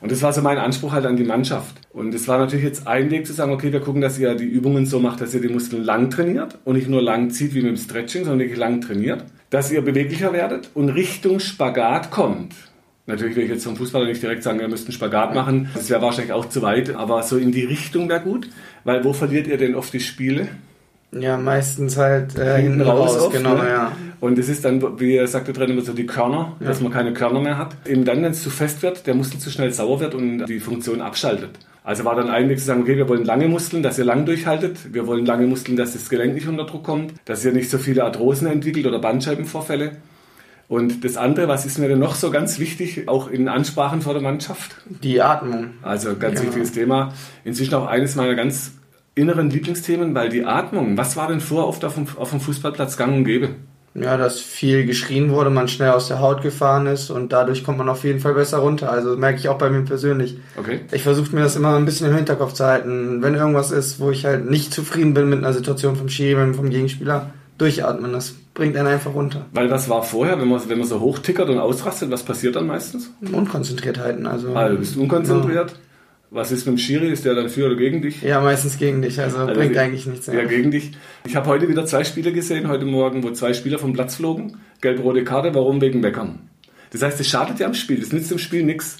Und 0.00 0.12
das 0.12 0.20
war 0.22 0.32
so 0.32 0.42
mein 0.42 0.58
Anspruch 0.58 0.92
halt 0.92 1.06
an 1.06 1.16
die 1.16 1.24
Mannschaft. 1.24 1.76
Und 1.92 2.14
es 2.14 2.28
war 2.28 2.38
natürlich 2.38 2.64
jetzt 2.64 2.86
ein 2.86 3.10
Weg 3.10 3.26
zu 3.26 3.32
sagen, 3.32 3.52
okay, 3.52 3.72
wir 3.72 3.80
gucken, 3.80 4.02
dass 4.02 4.18
ihr 4.18 4.34
die 4.34 4.44
Übungen 4.44 4.84
so 4.84 5.00
macht, 5.00 5.20
dass 5.20 5.32
ihr 5.34 5.40
die 5.40 5.48
Muskeln 5.48 5.82
lang 5.82 6.10
trainiert 6.10 6.58
und 6.64 6.76
nicht 6.76 6.88
nur 6.88 7.00
lang 7.00 7.30
zieht 7.30 7.54
wie 7.54 7.62
mit 7.62 7.70
dem 7.70 7.76
Stretching, 7.76 8.24
sondern 8.24 8.40
wirklich 8.40 8.58
lang 8.58 8.80
trainiert. 8.82 9.24
Dass 9.50 9.72
ihr 9.72 9.80
beweglicher 9.80 10.32
werdet 10.32 10.70
und 10.74 10.90
Richtung 10.90 11.40
Spagat 11.40 12.10
kommt. 12.10 12.54
Natürlich 13.06 13.36
will 13.36 13.44
ich 13.44 13.50
jetzt 13.50 13.64
vom 13.64 13.76
Fußballer 13.76 14.06
nicht 14.06 14.22
direkt 14.22 14.42
sagen, 14.42 14.60
ihr 14.60 14.68
müsst 14.68 14.86
einen 14.86 14.94
Spagat 14.94 15.34
machen. 15.34 15.68
Das 15.74 15.90
wäre 15.90 16.02
wahrscheinlich 16.02 16.32
auch 16.32 16.48
zu 16.48 16.62
weit, 16.62 16.94
aber 16.94 17.22
so 17.22 17.36
in 17.36 17.52
die 17.52 17.64
Richtung 17.64 18.08
wäre 18.08 18.20
gut. 18.20 18.48
Weil 18.84 19.04
wo 19.04 19.12
verliert 19.12 19.46
ihr 19.46 19.58
denn 19.58 19.74
oft 19.74 19.92
die 19.92 20.00
Spiele? 20.00 20.48
Ja, 21.18 21.36
meistens 21.36 21.96
halt 21.96 22.38
äh, 22.38 22.60
hinten 22.62 22.82
raus, 22.82 23.18
raus 23.20 23.32
genau, 23.32 23.54
ne? 23.54 23.68
ja. 23.68 23.92
Und 24.20 24.38
es 24.38 24.48
ist 24.48 24.64
dann, 24.64 24.98
wie 24.98 25.16
er 25.16 25.26
sagte 25.26 25.52
drin, 25.52 25.70
immer 25.70 25.82
so 25.82 25.92
die 25.92 26.06
Körner, 26.06 26.56
ja. 26.60 26.68
dass 26.68 26.80
man 26.80 26.90
keine 26.90 27.12
Körner 27.12 27.40
mehr 27.40 27.58
hat. 27.58 27.76
Eben 27.86 28.04
dann, 28.04 28.22
wenn 28.22 28.32
es 28.32 28.42
zu 28.42 28.50
fest 28.50 28.82
wird, 28.82 29.06
der 29.06 29.14
Muskel 29.14 29.38
zu 29.38 29.50
schnell 29.50 29.72
sauer 29.72 30.00
wird 30.00 30.14
und 30.14 30.46
die 30.46 30.60
Funktion 30.60 31.02
abschaltet. 31.02 31.50
Also 31.82 32.06
war 32.06 32.16
dann 32.16 32.30
ein 32.30 32.48
Weg 32.48 32.58
zu 32.58 32.64
sagen, 32.64 32.82
okay, 32.82 32.96
wir 32.96 33.08
wollen 33.10 33.26
lange 33.26 33.46
Muskeln, 33.48 33.82
dass 33.82 33.98
ihr 33.98 34.06
lang 34.06 34.24
durchhaltet. 34.24 34.94
Wir 34.94 35.06
wollen 35.06 35.26
lange 35.26 35.46
Muskeln, 35.46 35.76
dass 35.76 35.92
das 35.92 36.08
Gelenk 36.08 36.34
nicht 36.34 36.48
unter 36.48 36.64
Druck 36.64 36.84
kommt, 36.84 37.12
dass 37.26 37.44
ihr 37.44 37.52
nicht 37.52 37.68
so 37.68 37.76
viele 37.76 38.04
Arthrosen 38.04 38.46
entwickelt 38.46 38.86
oder 38.86 38.98
Bandscheibenvorfälle. 38.98 39.92
Und 40.66 41.04
das 41.04 41.18
andere, 41.18 41.46
was 41.46 41.66
ist 41.66 41.78
mir 41.78 41.88
denn 41.88 41.98
noch 41.98 42.14
so 42.14 42.30
ganz 42.30 42.58
wichtig, 42.58 43.06
auch 43.06 43.28
in 43.28 43.48
Ansprachen 43.48 44.00
vor 44.00 44.14
der 44.14 44.22
Mannschaft? 44.22 44.76
Die 45.02 45.20
Atmung. 45.20 45.72
Also 45.82 46.16
ganz 46.16 46.40
ja. 46.40 46.46
wichtiges 46.46 46.72
Thema. 46.72 47.12
Inzwischen 47.44 47.74
auch 47.74 47.86
eines 47.86 48.14
meiner 48.14 48.34
ganz 48.34 48.72
inneren 49.14 49.50
Lieblingsthemen, 49.50 50.14
weil 50.14 50.28
die 50.28 50.44
Atmung, 50.44 50.96
was 50.96 51.16
war 51.16 51.28
denn 51.28 51.40
vorher 51.40 51.68
oft 51.68 51.84
auf 51.84 51.94
dem, 51.94 52.06
auf 52.16 52.30
dem 52.30 52.40
Fußballplatz 52.40 52.96
gang 52.96 53.14
und 53.14 53.24
gäbe? 53.24 53.50
Ja, 53.94 54.16
dass 54.16 54.40
viel 54.40 54.86
geschrien 54.86 55.30
wurde, 55.30 55.50
man 55.50 55.68
schnell 55.68 55.90
aus 55.90 56.08
der 56.08 56.18
Haut 56.18 56.42
gefahren 56.42 56.88
ist 56.88 57.10
und 57.10 57.32
dadurch 57.32 57.62
kommt 57.62 57.78
man 57.78 57.88
auf 57.88 58.02
jeden 58.02 58.18
Fall 58.18 58.34
besser 58.34 58.58
runter. 58.58 58.90
Also 58.90 59.16
merke 59.16 59.38
ich 59.38 59.48
auch 59.48 59.56
bei 59.56 59.70
mir 59.70 59.82
persönlich. 59.82 60.38
Okay. 60.58 60.80
Ich 60.90 61.04
versuche 61.04 61.32
mir 61.34 61.42
das 61.42 61.54
immer 61.54 61.76
ein 61.76 61.84
bisschen 61.84 62.08
im 62.08 62.16
Hinterkopf 62.16 62.54
zu 62.54 62.64
halten. 62.64 63.22
Wenn 63.22 63.36
irgendwas 63.36 63.70
ist, 63.70 64.00
wo 64.00 64.10
ich 64.10 64.24
halt 64.24 64.50
nicht 64.50 64.74
zufrieden 64.74 65.14
bin 65.14 65.30
mit 65.30 65.38
einer 65.38 65.52
Situation 65.52 65.94
vom 65.94 66.08
Schiri, 66.08 66.54
vom 66.54 66.70
Gegenspieler, 66.70 67.30
durchatmen. 67.58 68.12
Das 68.12 68.34
bringt 68.52 68.76
einen 68.76 68.88
einfach 68.88 69.14
runter. 69.14 69.46
Weil 69.52 69.70
was 69.70 69.88
war 69.88 70.02
vorher, 70.02 70.40
wenn 70.40 70.48
man, 70.48 70.60
wenn 70.68 70.78
man 70.78 70.88
so 70.88 71.00
hochtickert 71.00 71.48
und 71.48 71.58
ausrastet, 71.58 72.10
was 72.10 72.24
passiert 72.24 72.56
dann 72.56 72.66
meistens? 72.66 73.12
Unkonzentriertheiten. 73.32 74.26
Also, 74.26 74.54
also 74.54 74.76
bist 74.76 74.96
du 74.96 75.02
unkonzentriert? 75.02 75.70
Ja. 75.70 75.76
Was 76.34 76.50
ist 76.50 76.66
mit 76.66 76.74
dem 76.76 76.78
Schiri? 76.78 77.12
Ist 77.12 77.24
der 77.24 77.36
dann 77.36 77.48
für 77.48 77.66
oder 77.66 77.76
gegen 77.76 78.02
dich? 78.02 78.20
Ja, 78.20 78.40
meistens 78.40 78.76
gegen 78.76 79.00
dich. 79.00 79.20
Also, 79.20 79.38
also 79.38 79.54
bringt 79.54 79.76
eigentlich 79.76 80.04
nichts. 80.04 80.26
Ja, 80.26 80.44
gegen 80.44 80.72
dich. 80.72 80.90
Ich 81.24 81.36
habe 81.36 81.46
heute 81.46 81.68
wieder 81.68 81.86
zwei 81.86 82.02
Spiele 82.02 82.32
gesehen, 82.32 82.66
heute 82.66 82.84
Morgen, 82.86 83.22
wo 83.22 83.30
zwei 83.30 83.54
Spieler 83.54 83.78
vom 83.78 83.92
Platz 83.92 84.16
flogen. 84.16 84.56
Gelb-rote 84.80 85.22
Karte. 85.22 85.54
Warum? 85.54 85.80
Wegen 85.80 86.00
Meckern. 86.00 86.40
Das 86.90 87.02
heißt, 87.02 87.20
es 87.20 87.28
schadet 87.28 87.60
ja 87.60 87.68
am 87.68 87.74
Spiel. 87.74 88.00
Das 88.00 88.12
nützt 88.12 88.32
im 88.32 88.38
Spiel 88.38 88.64
nichts. 88.64 88.96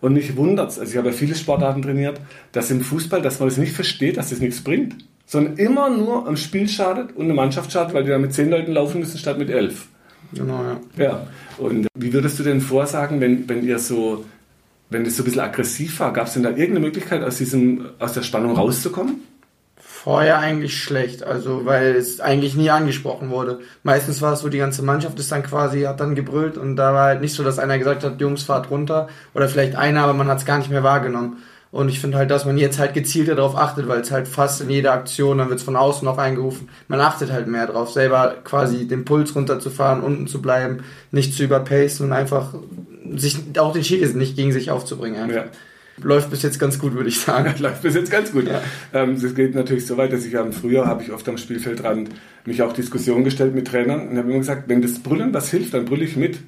Und 0.00 0.14
mich 0.14 0.34
wundert 0.38 0.70
es, 0.70 0.78
also 0.78 0.90
ich 0.90 0.96
habe 0.96 1.08
ja 1.08 1.12
viele 1.12 1.34
Sportarten 1.34 1.82
trainiert, 1.82 2.22
dass 2.52 2.70
im 2.70 2.80
Fußball, 2.80 3.20
dass 3.20 3.38
man 3.38 3.50
das 3.50 3.58
nicht 3.58 3.72
versteht, 3.72 4.16
dass 4.16 4.30
das 4.30 4.40
nichts 4.40 4.64
bringt. 4.64 4.96
Sondern 5.26 5.58
immer 5.58 5.90
nur 5.90 6.26
am 6.26 6.38
Spiel 6.38 6.70
schadet 6.70 7.14
und 7.14 7.24
eine 7.24 7.34
Mannschaft 7.34 7.70
schadet, 7.70 7.92
weil 7.92 8.04
die 8.04 8.10
dann 8.10 8.22
mit 8.22 8.32
zehn 8.32 8.48
Leuten 8.48 8.72
laufen 8.72 9.00
müssen 9.00 9.18
statt 9.18 9.38
mit 9.38 9.50
elf. 9.50 9.88
Genau, 10.32 10.62
ja. 10.62 10.80
Ja. 10.96 11.26
Und 11.58 11.86
wie 11.98 12.14
würdest 12.14 12.38
du 12.38 12.44
denn 12.44 12.62
vorsagen, 12.62 13.20
wenn, 13.20 13.46
wenn 13.46 13.62
ihr 13.62 13.78
so 13.78 14.24
wenn 14.90 15.04
das 15.04 15.16
so 15.16 15.22
ein 15.22 15.26
bisschen 15.26 15.40
aggressiv 15.40 16.00
war, 16.00 16.12
gab 16.12 16.26
es 16.26 16.34
denn 16.34 16.42
da 16.42 16.50
irgendeine 16.50 16.80
Möglichkeit, 16.80 17.22
aus, 17.22 17.36
diesem, 17.36 17.86
aus 17.98 18.12
der 18.12 18.22
Spannung 18.22 18.56
rauszukommen? 18.56 19.22
Vorher 19.76 20.38
eigentlich 20.38 20.82
schlecht, 20.82 21.22
also 21.22 21.66
weil 21.66 21.96
es 21.96 22.20
eigentlich 22.20 22.54
nie 22.54 22.70
angesprochen 22.70 23.30
wurde. 23.30 23.60
Meistens 23.82 24.22
war 24.22 24.32
es 24.32 24.40
so, 24.40 24.48
die 24.48 24.58
ganze 24.58 24.82
Mannschaft 24.82 25.18
ist 25.18 25.30
dann 25.30 25.42
quasi, 25.42 25.82
hat 25.82 26.00
dann 26.00 26.14
gebrüllt 26.14 26.56
und 26.56 26.76
da 26.76 26.94
war 26.94 27.06
halt 27.06 27.20
nicht 27.20 27.34
so, 27.34 27.44
dass 27.44 27.58
einer 27.58 27.78
gesagt 27.78 28.04
hat, 28.04 28.20
Jungs, 28.20 28.44
fahrt 28.44 28.70
runter. 28.70 29.08
Oder 29.34 29.48
vielleicht 29.48 29.76
einer, 29.76 30.04
aber 30.04 30.14
man 30.14 30.28
hat 30.28 30.38
es 30.38 30.46
gar 30.46 30.58
nicht 30.58 30.70
mehr 30.70 30.84
wahrgenommen. 30.84 31.38
Und 31.70 31.90
ich 31.90 32.00
finde 32.00 32.16
halt, 32.16 32.30
dass 32.30 32.46
man 32.46 32.56
jetzt 32.56 32.78
halt 32.78 32.94
gezielter 32.94 33.34
darauf 33.34 33.54
achtet, 33.54 33.88
weil 33.88 34.00
es 34.00 34.10
halt 34.10 34.26
fast 34.26 34.62
in 34.62 34.70
jeder 34.70 34.92
Aktion, 34.92 35.36
dann 35.36 35.50
wird 35.50 35.58
es 35.58 35.64
von 35.64 35.76
außen 35.76 36.04
noch 36.04 36.16
eingerufen. 36.16 36.70
Man 36.86 37.00
achtet 37.00 37.30
halt 37.30 37.46
mehr 37.46 37.66
drauf, 37.66 37.92
selber 37.92 38.36
quasi 38.42 38.88
den 38.88 39.04
Puls 39.04 39.34
runterzufahren, 39.34 40.02
unten 40.02 40.26
zu 40.28 40.40
bleiben, 40.40 40.84
nicht 41.10 41.34
zu 41.34 41.44
überpacen 41.44 42.06
und 42.06 42.12
einfach 42.12 42.54
sich 43.16 43.38
auch 43.58 43.72
den 43.72 43.84
Schiris 43.84 44.14
nicht 44.14 44.36
gegen 44.36 44.52
sich 44.52 44.70
aufzubringen. 44.70 45.30
Ja. 45.30 45.44
Läuft 46.00 46.30
bis 46.30 46.42
jetzt 46.42 46.58
ganz 46.58 46.78
gut, 46.78 46.94
würde 46.94 47.08
ich 47.08 47.20
sagen. 47.20 47.52
Läuft 47.58 47.82
bis 47.82 47.94
jetzt 47.94 48.10
ganz 48.10 48.32
gut. 48.32 48.46
Ja. 48.46 48.60
Ähm, 48.92 49.14
es 49.14 49.34
geht 49.34 49.54
natürlich 49.54 49.86
so 49.86 49.96
weit, 49.96 50.12
dass 50.12 50.24
ich 50.24 50.36
am 50.38 50.52
Frühjahr 50.52 50.86
habe 50.86 51.02
ich 51.02 51.12
oft 51.12 51.28
am 51.28 51.38
Spielfeldrand 51.38 52.10
mich 52.44 52.62
auch 52.62 52.72
Diskussionen 52.72 53.24
gestellt 53.24 53.54
mit 53.54 53.66
Trainern 53.66 54.08
und 54.08 54.16
habe 54.16 54.28
immer 54.28 54.38
gesagt, 54.38 54.68
wenn 54.68 54.80
das 54.80 55.00
Brüllen 55.00 55.34
was 55.34 55.50
hilft, 55.50 55.74
dann 55.74 55.84
brülle 55.84 56.04
ich 56.04 56.16
mit. 56.16 56.38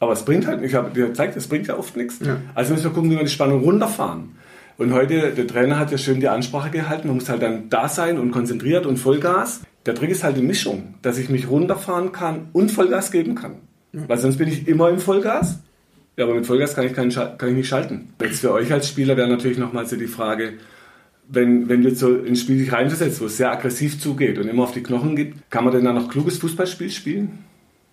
Aber 0.00 0.12
es 0.12 0.24
bringt 0.24 0.46
halt, 0.46 0.62
ich 0.62 0.74
habe 0.74 0.90
dir 0.90 1.08
gezeigt, 1.08 1.36
es 1.36 1.48
bringt 1.48 1.66
ja 1.66 1.76
oft 1.76 1.96
nichts. 1.96 2.18
Ja. 2.24 2.38
Also 2.54 2.72
müssen 2.72 2.84
wir 2.84 2.90
gucken, 2.92 3.10
wie 3.10 3.16
wir 3.16 3.24
die 3.24 3.30
Spannung 3.30 3.62
runterfahren. 3.62 4.36
Und 4.76 4.92
heute, 4.92 5.32
der 5.32 5.46
Trainer 5.48 5.78
hat 5.78 5.90
ja 5.90 5.98
schön 5.98 6.20
die 6.20 6.28
Ansprache 6.28 6.70
gehalten, 6.70 7.08
man 7.08 7.16
muss 7.16 7.28
halt 7.28 7.42
dann 7.42 7.68
da 7.68 7.88
sein 7.88 8.16
und 8.16 8.30
konzentriert 8.30 8.86
und 8.86 8.96
Vollgas. 8.96 9.62
Der 9.86 9.94
Trick 9.96 10.10
ist 10.10 10.22
halt 10.22 10.36
die 10.36 10.42
Mischung, 10.42 10.94
dass 11.02 11.18
ich 11.18 11.30
mich 11.30 11.48
runterfahren 11.48 12.12
kann 12.12 12.48
und 12.52 12.70
Vollgas 12.70 13.10
geben 13.10 13.34
kann. 13.34 13.56
Weil 13.92 14.18
sonst 14.18 14.36
bin 14.36 14.48
ich 14.48 14.68
immer 14.68 14.90
im 14.90 15.00
Vollgas. 15.00 15.60
Ja, 16.18 16.24
aber 16.24 16.34
mit 16.34 16.46
Vollgas 16.46 16.74
kann 16.74 16.84
ich, 16.84 16.94
keinen, 16.94 17.12
kann 17.12 17.48
ich 17.48 17.54
nicht 17.54 17.68
schalten. 17.68 18.12
Jetzt 18.20 18.40
für 18.40 18.52
euch 18.52 18.72
als 18.72 18.88
Spieler 18.88 19.16
wäre 19.16 19.28
natürlich 19.28 19.56
nochmal 19.56 19.86
so 19.86 19.94
die 19.94 20.08
Frage, 20.08 20.54
wenn, 21.28 21.68
wenn 21.68 21.82
du 21.82 21.94
so 21.94 22.16
ins 22.16 22.40
Spiel 22.40 22.58
dich 22.58 22.72
reinversetzt, 22.72 23.20
wo 23.20 23.26
es 23.26 23.36
sehr 23.36 23.52
aggressiv 23.52 24.00
zugeht 24.00 24.36
und 24.36 24.48
immer 24.48 24.64
auf 24.64 24.72
die 24.72 24.82
Knochen 24.82 25.14
geht, 25.14 25.34
kann 25.48 25.62
man 25.62 25.72
denn 25.72 25.84
da 25.84 25.92
noch 25.92 26.10
kluges 26.10 26.38
Fußballspiel 26.38 26.90
spielen? 26.90 27.44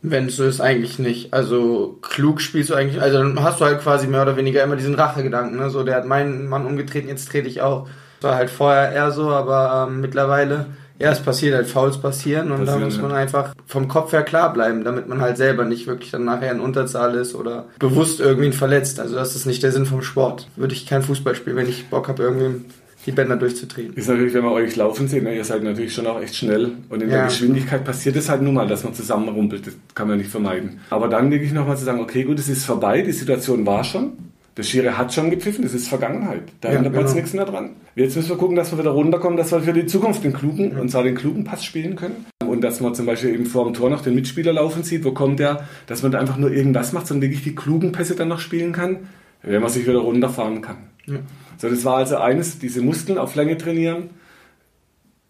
Wenn 0.01 0.25
es 0.25 0.37
so 0.37 0.43
ist, 0.43 0.59
eigentlich 0.59 0.97
nicht. 0.97 1.35
Also 1.35 1.99
klug 2.01 2.41
spielst 2.41 2.71
du 2.71 2.73
eigentlich, 2.73 2.99
also 2.99 3.19
dann 3.19 3.43
hast 3.43 3.61
du 3.61 3.65
halt 3.65 3.81
quasi 3.81 4.07
mehr 4.07 4.23
oder 4.23 4.37
weniger 4.37 4.63
immer 4.63 4.75
diesen 4.75 4.95
Rachegedanken. 4.95 5.59
Ne? 5.59 5.69
So, 5.69 5.83
der 5.83 5.95
hat 5.95 6.07
meinen 6.07 6.47
Mann 6.47 6.65
umgetreten, 6.65 7.07
jetzt 7.07 7.29
trete 7.29 7.47
ich 7.47 7.61
auch. 7.61 7.87
Das 8.21 8.31
war 8.31 8.37
halt 8.37 8.49
vorher 8.49 8.91
eher 8.91 9.11
so, 9.11 9.29
aber 9.29 9.87
ähm, 9.87 10.01
mittlerweile, 10.01 10.65
ja, 10.99 11.11
es 11.11 11.19
passiert 11.19 11.55
halt, 11.55 11.67
Fouls 11.67 11.97
passieren 11.97 12.51
und 12.51 12.65
da 12.65 12.77
muss 12.77 13.01
man 13.01 13.11
einfach 13.11 13.53
vom 13.65 13.87
Kopf 13.87 14.13
her 14.13 14.23
klar 14.23 14.53
bleiben, 14.53 14.83
damit 14.83 15.07
man 15.07 15.19
halt 15.21 15.37
selber 15.37 15.65
nicht 15.65 15.87
wirklich 15.87 16.11
dann 16.11 16.23
nachher 16.23 16.51
in 16.51 16.59
Unterzahl 16.59 17.15
ist 17.15 17.35
oder 17.35 17.65
bewusst 17.79 18.19
irgendwen 18.19 18.53
verletzt. 18.53 18.99
Also 18.99 19.15
das 19.15 19.35
ist 19.35 19.45
nicht 19.45 19.61
der 19.61 19.71
Sinn 19.71 19.85
vom 19.85 20.01
Sport. 20.01 20.47
Würde 20.55 20.73
ich 20.73 20.85
kein 20.85 21.01
Fußball 21.03 21.35
spielen, 21.35 21.57
wenn 21.57 21.69
ich 21.69 21.87
Bock 21.89 22.07
habe, 22.07 22.23
irgendwie 22.23 22.65
die 23.05 23.11
Bänder 23.11 23.35
durchzutreten. 23.35 23.95
Ist 23.95 24.07
natürlich, 24.07 24.33
wenn 24.33 24.43
man 24.43 24.53
euch 24.53 24.75
laufen 24.75 25.07
sieht, 25.07 25.23
ne, 25.23 25.35
ihr 25.35 25.43
seid 25.43 25.63
natürlich 25.63 25.93
schon 25.93 26.07
auch 26.07 26.19
echt 26.19 26.35
schnell. 26.35 26.71
Und 26.89 27.03
in 27.03 27.09
ja. 27.09 27.17
der 27.17 27.25
Geschwindigkeit 27.25 27.83
passiert 27.83 28.15
es 28.15 28.29
halt 28.29 28.41
nun 28.41 28.55
mal, 28.55 28.67
dass 28.67 28.83
man 28.83 28.93
zusammenrumpelt. 28.93 29.67
Das 29.67 29.73
kann 29.93 30.07
man 30.07 30.17
nicht 30.17 30.29
vermeiden. 30.29 30.79
Aber 30.89 31.07
dann 31.07 31.29
wirklich 31.29 31.53
nochmal 31.53 31.77
zu 31.77 31.85
sagen, 31.85 31.99
okay, 31.99 32.23
gut, 32.23 32.39
es 32.39 32.49
ist 32.49 32.65
vorbei, 32.65 33.01
die 33.01 33.11
Situation 33.11 33.65
war 33.65 33.83
schon. 33.83 34.13
Der 34.57 34.63
Schiri 34.63 34.87
hat 34.87 35.13
schon 35.13 35.29
gepfiffen, 35.29 35.63
das 35.63 35.73
ist 35.73 35.89
Vergangenheit. 35.89 36.43
Da 36.61 36.69
ja, 36.69 36.77
ändert 36.77 36.93
man 36.93 37.01
genau. 37.01 37.07
jetzt 37.07 37.15
nichts 37.15 37.33
mehr 37.33 37.43
dran. 37.43 37.71
Jetzt 37.95 38.15
müssen 38.15 38.29
wir 38.29 38.37
gucken, 38.37 38.55
dass 38.55 38.71
wir 38.71 38.79
wieder 38.79 38.91
runterkommen, 38.91 39.37
dass 39.37 39.51
wir 39.51 39.59
für 39.59 39.73
die 39.73 39.85
Zukunft 39.85 40.23
den 40.23 40.31
klugen, 40.31 40.71
ja. 40.71 40.79
und 40.79 40.89
zwar 40.89 41.03
den 41.03 41.15
klugen 41.15 41.43
Pass 41.43 41.65
spielen 41.65 41.97
können. 41.97 42.25
Und 42.45 42.61
dass 42.61 42.79
man 42.79 42.95
zum 42.95 43.05
Beispiel 43.05 43.33
eben 43.33 43.45
vor 43.45 43.65
dem 43.65 43.73
Tor 43.73 43.89
noch 43.89 44.01
den 44.01 44.15
Mitspieler 44.15 44.53
laufen 44.53 44.83
sieht, 44.83 45.03
wo 45.03 45.11
kommt 45.11 45.39
der, 45.39 45.67
dass 45.87 46.03
man 46.03 46.11
da 46.13 46.19
einfach 46.19 46.37
nur 46.37 46.51
irgendwas 46.51 46.93
macht, 46.93 47.07
sondern 47.07 47.29
wirklich 47.29 47.43
die 47.43 47.53
klugen 47.53 47.91
Pässe 47.91 48.15
dann 48.15 48.29
noch 48.29 48.39
spielen 48.39 48.71
kann, 48.71 49.09
wenn 49.43 49.61
man 49.61 49.69
sich 49.69 49.85
wieder 49.85 49.99
runterfahren 49.99 50.61
kann. 50.61 50.77
Ja. 51.05 51.17
So, 51.57 51.69
das 51.69 51.83
war 51.83 51.97
also 51.97 52.17
eines, 52.17 52.57
diese 52.57 52.81
Muskeln 52.81 53.17
auf 53.17 53.35
Länge 53.35 53.57
trainieren. 53.57 54.09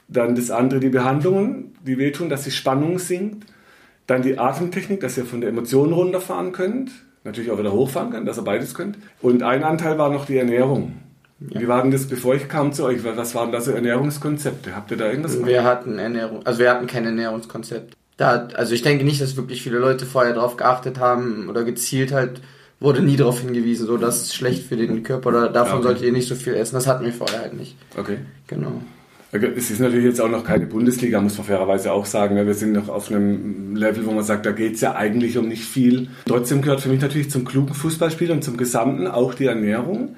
Dann 0.07 0.35
das 0.35 0.51
andere, 0.51 0.79
die 0.79 0.89
Behandlungen, 0.89 1.75
die 1.85 1.97
wehtun, 1.97 2.29
dass 2.29 2.43
die 2.43 2.51
Spannung 2.51 2.99
sinkt. 2.99 3.47
Dann 4.05 4.21
die 4.21 4.37
Atemtechnik, 4.37 4.99
dass 4.99 5.17
ihr 5.17 5.25
von 5.25 5.41
der 5.41 5.49
Emotion 5.49 5.93
runterfahren 5.93 6.51
könnt. 6.51 6.91
Natürlich 7.25 7.51
auch 7.51 7.57
wieder 7.57 7.73
hochfahren 7.73 8.11
könnt, 8.11 8.27
dass 8.27 8.37
ihr 8.37 8.43
beides 8.43 8.75
könnt. 8.75 8.97
Und 9.21 9.43
ein 9.43 9.63
Anteil 9.63 9.97
war 9.97 10.11
noch 10.11 10.25
die 10.25 10.37
Ernährung. 10.37 11.01
Ja. 11.39 11.59
Wie 11.59 11.67
war 11.67 11.81
denn 11.81 11.91
das, 11.91 12.05
bevor 12.05 12.35
ich 12.35 12.47
kam 12.47 12.71
zu 12.71 12.85
euch? 12.85 13.03
Was 13.03 13.35
waren 13.35 13.51
da 13.51 13.59
so 13.59 13.71
Ernährungskonzepte? 13.71 14.75
Habt 14.75 14.91
ihr 14.91 14.97
da 14.97 15.09
irgendwas? 15.09 15.43
Wir 15.43 15.63
hatten 15.63 15.99
Ernährung, 15.99 16.45
also 16.45 16.59
wir 16.59 16.69
hatten 16.69 16.87
kein 16.87 17.03
Ernährungskonzept. 17.03 17.95
Da, 18.17 18.47
also 18.53 18.73
ich 18.73 18.83
denke 18.83 19.03
nicht, 19.03 19.19
dass 19.19 19.35
wirklich 19.35 19.61
viele 19.61 19.79
Leute 19.79 20.05
vorher 20.05 20.33
darauf 20.33 20.55
geachtet 20.55 20.99
haben 20.99 21.49
oder 21.49 21.65
gezielt 21.65 22.13
halt 22.13 22.41
wurde 22.79 23.01
nie 23.01 23.15
darauf 23.15 23.39
hingewiesen, 23.41 23.87
so 23.87 23.97
das 23.97 24.23
ist 24.23 24.35
schlecht 24.35 24.67
für 24.67 24.77
den 24.77 25.03
Körper 25.03 25.29
oder 25.29 25.49
davon 25.49 25.79
okay. 25.79 25.83
solltet 25.83 26.03
ihr 26.03 26.11
nicht 26.11 26.27
so 26.27 26.35
viel 26.35 26.53
essen. 26.53 26.75
Das 26.75 26.87
hatten 26.87 27.05
wir 27.05 27.13
vorher 27.13 27.41
halt 27.41 27.53
nicht. 27.53 27.75
Okay. 27.97 28.19
Genau. 28.47 28.81
Es 29.43 29.71
ist 29.71 29.79
natürlich 29.79 30.05
jetzt 30.05 30.21
auch 30.21 30.29
noch 30.29 30.43
keine 30.43 30.65
Bundesliga, 30.65 31.19
muss 31.21 31.37
man 31.37 31.47
fairerweise 31.47 31.91
auch 31.91 32.05
sagen. 32.05 32.35
Wir 32.35 32.53
sind 32.53 32.73
noch 32.73 32.89
auf 32.89 33.09
einem 33.09 33.75
Level, 33.75 34.05
wo 34.05 34.11
man 34.11 34.23
sagt, 34.23 34.45
da 34.45 34.51
geht 34.51 34.75
es 34.75 34.81
ja 34.81 34.95
eigentlich 34.95 35.37
um 35.37 35.47
nicht 35.47 35.63
viel. 35.63 36.09
Trotzdem 36.25 36.61
gehört 36.61 36.81
für 36.81 36.89
mich 36.89 37.01
natürlich 37.01 37.29
zum 37.29 37.45
klugen 37.45 37.73
Fußballspiel 37.73 38.31
und 38.31 38.43
zum 38.43 38.57
Gesamten 38.57 39.07
auch 39.07 39.33
die 39.33 39.45
Ernährung. 39.45 40.15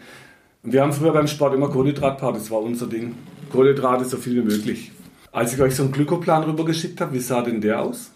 wir 0.63 0.81
haben 0.81 0.93
früher 0.93 1.13
beim 1.13 1.27
Sport 1.27 1.53
immer 1.53 1.69
Kohlenhydratpart, 1.69 2.35
das 2.35 2.51
war 2.51 2.61
unser 2.61 2.87
Ding. 2.87 3.15
Kohlenhydrate 3.51 4.05
so 4.05 4.17
viel 4.17 4.35
wie 4.35 4.47
möglich. 4.47 4.91
Als 5.31 5.53
ich 5.53 5.61
euch 5.61 5.75
so 5.75 5.83
einen 5.83 5.91
Glykoplan 5.91 6.43
rübergeschickt 6.43 6.99
habe, 6.99 7.13
wie 7.13 7.19
sah 7.19 7.41
denn 7.41 7.61
der 7.61 7.81
aus? 7.81 8.11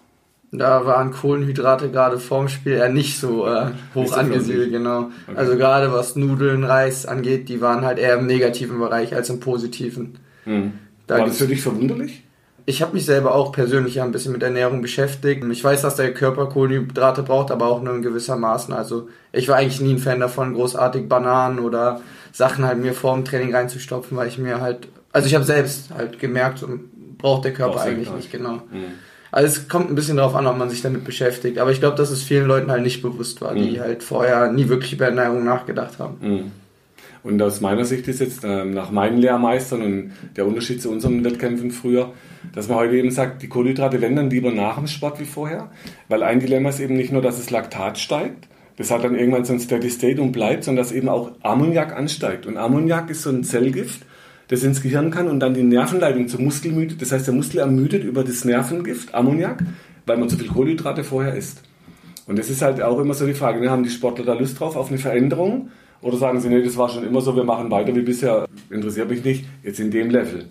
Da 0.54 0.86
waren 0.86 1.12
Kohlenhydrate 1.12 1.90
gerade 1.92 2.20
vorm 2.20 2.50
Spiel 2.50 2.74
eher 2.74 2.90
nicht 2.90 3.18
so 3.18 3.48
äh, 3.48 3.68
hoch 3.96 4.02
nicht 4.02 4.14
so 4.14 4.20
angesiedelt, 4.20 4.72
genau. 4.72 5.10
Okay. 5.28 5.38
Also 5.38 5.56
gerade 5.56 5.94
was 5.94 6.18
Nudeln, 6.18 6.66
Reis 6.66 7.06
angeht, 7.06 7.48
die 7.48 7.62
waren 7.62 7.86
halt 7.86 8.00
eher 8.00 8.16
im 8.20 8.26
negativen 8.26 8.78
Bereich 8.80 9.16
als 9.16 9.30
im 9.30 9.40
positiven. 9.40 10.20
Mhm. 10.46 10.74
Da 11.12 11.18
War 11.18 11.26
das 11.26 11.40
für 11.40 11.48
dich 11.48 11.62
verwunderlich? 11.62 12.24
Ich 12.66 12.82
habe 12.82 12.94
mich 12.94 13.06
selber 13.06 13.36
auch 13.36 13.52
persönlich 13.52 14.02
ein 14.02 14.14
bisschen 14.14 14.32
mit 14.32 14.44
Ernährung 14.44 14.82
beschäftigt. 14.82 15.44
Ich 15.52 15.62
weiß, 15.62 15.82
dass 15.82 15.98
der 15.98 16.14
Körper 16.14 16.46
Kohlenhydrate 16.46 17.22
braucht, 17.22 17.52
aber 17.52 17.68
auch 17.68 17.82
nur 17.82 17.94
in 17.96 18.02
gewissermaßen. 18.02 18.74
Also 18.74 19.10
ich 19.34 19.50
war 19.50 19.58
eigentlich 19.58 19.82
nie 19.82 19.96
ein 19.96 19.98
Fan 19.98 20.22
davon, 20.22 20.54
großartig 20.54 21.10
Bananen 21.10 21.60
oder 21.60 22.00
Sachen 22.32 22.64
halt 22.64 22.80
mir 22.80 22.94
vor 22.94 23.14
dem 23.14 23.26
Training 23.26 23.54
reinzustopfen, 23.54 24.16
weil 24.16 24.30
ich 24.30 24.38
mir 24.38 24.62
halt, 24.62 24.88
also 25.12 25.28
ich 25.28 25.36
habe 25.36 25.44
selbst 25.44 25.94
halt 25.94 26.18
gemerkt, 26.18 26.66
braucht 27.18 27.44
der 27.44 27.52
Körper 27.52 27.82
eigentlich 27.82 28.10
nicht, 28.14 28.32
genau. 28.32 28.62
Mhm. 28.72 28.94
Also 29.34 29.48
es 29.48 29.68
kommt 29.68 29.90
ein 29.90 29.96
bisschen 29.96 30.16
darauf 30.16 30.36
an, 30.36 30.48
ob 30.48 30.58
man 30.58 30.70
sich 30.70 30.82
damit 30.82 31.04
beschäftigt. 31.04 31.58
Aber 31.58 31.72
ich 31.72 31.82
glaube, 31.82 31.98
dass 31.98 32.10
es 32.10 32.24
vielen 32.24 32.48
Leuten 32.48 32.72
halt 32.72 32.84
nicht 32.84 33.02
bewusst 33.02 33.42
war, 33.42 33.54
die 33.54 33.72
mhm. 33.72 33.80
halt 33.82 34.02
vorher 34.02 34.50
nie 34.50 34.70
wirklich 34.70 34.94
über 34.94 35.08
Ernährung 35.08 35.44
nachgedacht 35.44 36.00
haben. 36.00 36.16
Mhm. 36.22 36.52
Und 37.24 37.42
aus 37.42 37.62
meiner 37.62 37.86
Sicht 37.86 38.08
ist 38.08 38.20
jetzt 38.20 38.44
äh, 38.44 38.66
nach 38.66 38.92
meinen 38.92 39.18
Lehrmeistern 39.18 39.82
und 39.82 40.12
der 40.36 40.48
Unterschied 40.48 40.82
zu 40.82 40.90
unseren 40.90 41.24
Wettkämpfen 41.24 41.72
früher, 41.72 42.14
dass 42.56 42.68
man 42.68 42.78
heute 42.78 42.96
eben 42.96 43.12
sagt, 43.12 43.44
die 43.44 43.48
Kohlenhydrate 43.48 44.02
werden 44.02 44.16
dann 44.16 44.30
lieber 44.30 44.52
nach 44.52 44.78
dem 44.78 44.88
Sport 44.88 45.20
wie 45.20 45.26
vorher. 45.26 45.70
Weil 46.08 46.24
ein 46.24 46.40
Dilemma 46.40 46.70
ist 46.70 46.80
eben 46.80 46.96
nicht 46.96 47.12
nur, 47.12 47.22
dass 47.22 47.38
das 47.38 47.52
Laktat 47.52 48.00
steigt, 48.00 48.48
das 48.78 48.90
hat 48.90 49.04
dann 49.04 49.16
irgendwann 49.16 49.46
so 49.46 49.54
ein 49.54 49.60
Steady 49.60 49.90
State 49.92 50.20
und 50.20 50.32
bleibt, 50.32 50.64
sondern 50.64 50.84
dass 50.84 50.92
eben 50.92 51.10
auch 51.10 51.34
Ammoniak 51.44 51.96
ansteigt. 51.96 52.48
Und 52.48 52.58
Ammoniak 52.58 53.12
ist 53.12 53.22
so 53.22 53.30
ein 53.30 53.44
Zellgift, 53.44 54.02
das 54.48 54.64
ins 54.64 54.82
Gehirn 54.82 55.12
kann 55.12 55.28
und 55.28 55.40
dann 55.40 55.54
die 55.54 55.62
Nervenleitung 55.62 56.28
zum 56.28 56.44
Muskel 56.44 56.72
müdet. 56.72 57.02
Das 57.02 57.12
heißt, 57.12 57.28
der 57.28 57.34
Muskel 57.36 57.60
ermüdet 57.60 58.04
über 58.04 58.24
das 58.24 58.44
Nervengift 58.44 59.14
Ammoniak, 59.14 59.64
weil 60.08 60.18
man 60.18 60.30
zu 60.30 60.38
viel 60.38 60.48
Kohlenhydrate 60.48 61.04
vorher 61.04 61.36
isst. 61.36 61.62
Und 62.26 62.40
das 62.40 62.50
ist 62.50 62.62
halt 62.62 62.82
auch 62.82 63.00
immer 63.00 63.14
so 63.14 63.28
die 63.28 63.34
Frage, 63.34 63.60
ne? 63.60 63.70
haben 63.70 63.84
die 63.84 63.90
Sportler 63.90 64.26
da 64.26 64.34
Lust 64.34 64.60
drauf 64.60 64.76
auf 64.76 64.90
eine 64.90 64.98
Veränderung? 64.98 65.70
Oder 66.02 66.18
sagen 66.18 66.40
sie, 66.40 66.50
nee, 66.50 66.64
das 66.64 66.78
war 66.78 66.90
schon 66.90 67.06
immer 67.06 67.22
so, 67.22 67.36
wir 67.36 67.44
machen 67.44 67.70
weiter 67.70 67.96
wie 67.96 68.02
bisher, 68.02 68.48
interessiert 68.70 69.10
mich 69.10 69.24
nicht, 69.24 69.46
jetzt 69.64 69.80
in 69.80 69.92
dem 69.92 70.10
Level. 70.10 70.46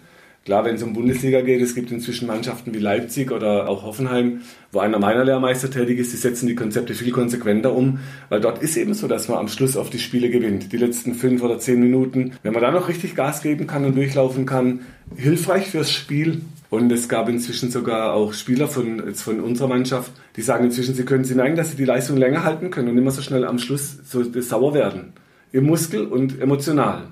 Klar, 0.47 0.65
wenn 0.65 0.77
es 0.77 0.83
um 0.83 0.95
Bundesliga 0.95 1.43
geht, 1.43 1.61
es 1.61 1.75
gibt 1.75 1.91
inzwischen 1.91 2.27
Mannschaften 2.27 2.73
wie 2.73 2.79
Leipzig 2.79 3.31
oder 3.31 3.69
auch 3.69 3.83
Hoffenheim, 3.83 4.41
wo 4.73 4.79
einer 4.79 4.99
meiner 4.99 5.23
Lehrmeister 5.23 5.71
tätig 5.71 5.99
ist, 5.99 6.15
die 6.15 6.17
setzen 6.17 6.47
die 6.47 6.55
Konzepte 6.55 6.95
viel 6.95 7.13
konsequenter 7.13 7.77
um, 7.77 7.99
weil 8.31 8.41
dort 8.41 8.63
ist 8.63 8.79
eben 8.79 8.95
so, 8.95 9.07
dass 9.07 9.29
man 9.29 9.37
am 9.37 9.49
Schluss 9.49 9.77
auf 9.77 9.91
die 9.91 9.99
Spiele 9.99 10.31
gewinnt. 10.31 10.73
Die 10.73 10.79
letzten 10.79 11.15
fünf 11.15 11.43
oder 11.43 11.59
zehn 11.59 11.79
Minuten. 11.79 12.33
Wenn 12.43 12.55
man 12.55 12.63
da 12.63 12.71
noch 12.71 12.89
richtig 12.89 13.15
Gas 13.15 13.43
geben 13.43 13.67
kann 13.67 13.85
und 13.85 13.97
durchlaufen 13.97 14.47
kann, 14.47 14.81
hilfreich 15.15 15.67
fürs 15.67 15.91
Spiel. 15.91 16.41
Und 16.71 16.91
es 16.91 17.11
gab 17.11 17.29
inzwischen 17.29 17.71
sogar 17.71 18.15
auch 18.15 18.33
Spieler 18.33 18.67
von, 18.67 19.03
jetzt 19.07 19.23
von 19.23 19.41
unserer 19.41 19.69
Mannschaft, 19.69 20.13
die 20.37 20.43
sagen 20.43 20.65
inzwischen, 20.65 20.95
sie 20.95 21.05
können 21.05 21.25
sie 21.25 21.35
merken, 21.35 21.57
dass 21.57 21.73
sie 21.73 21.77
die 21.77 21.85
Leistung 21.85 22.17
länger 22.17 22.45
halten 22.45 22.71
können 22.71 22.89
und 22.89 22.97
immer 22.97 23.11
so 23.11 23.21
schnell 23.21 23.45
am 23.45 23.59
Schluss 23.59 23.99
so 24.05 24.23
sauer 24.41 24.73
werden. 24.73 25.13
Im 25.53 25.67
Muskel 25.67 26.07
und 26.07 26.41
emotional. 26.41 27.09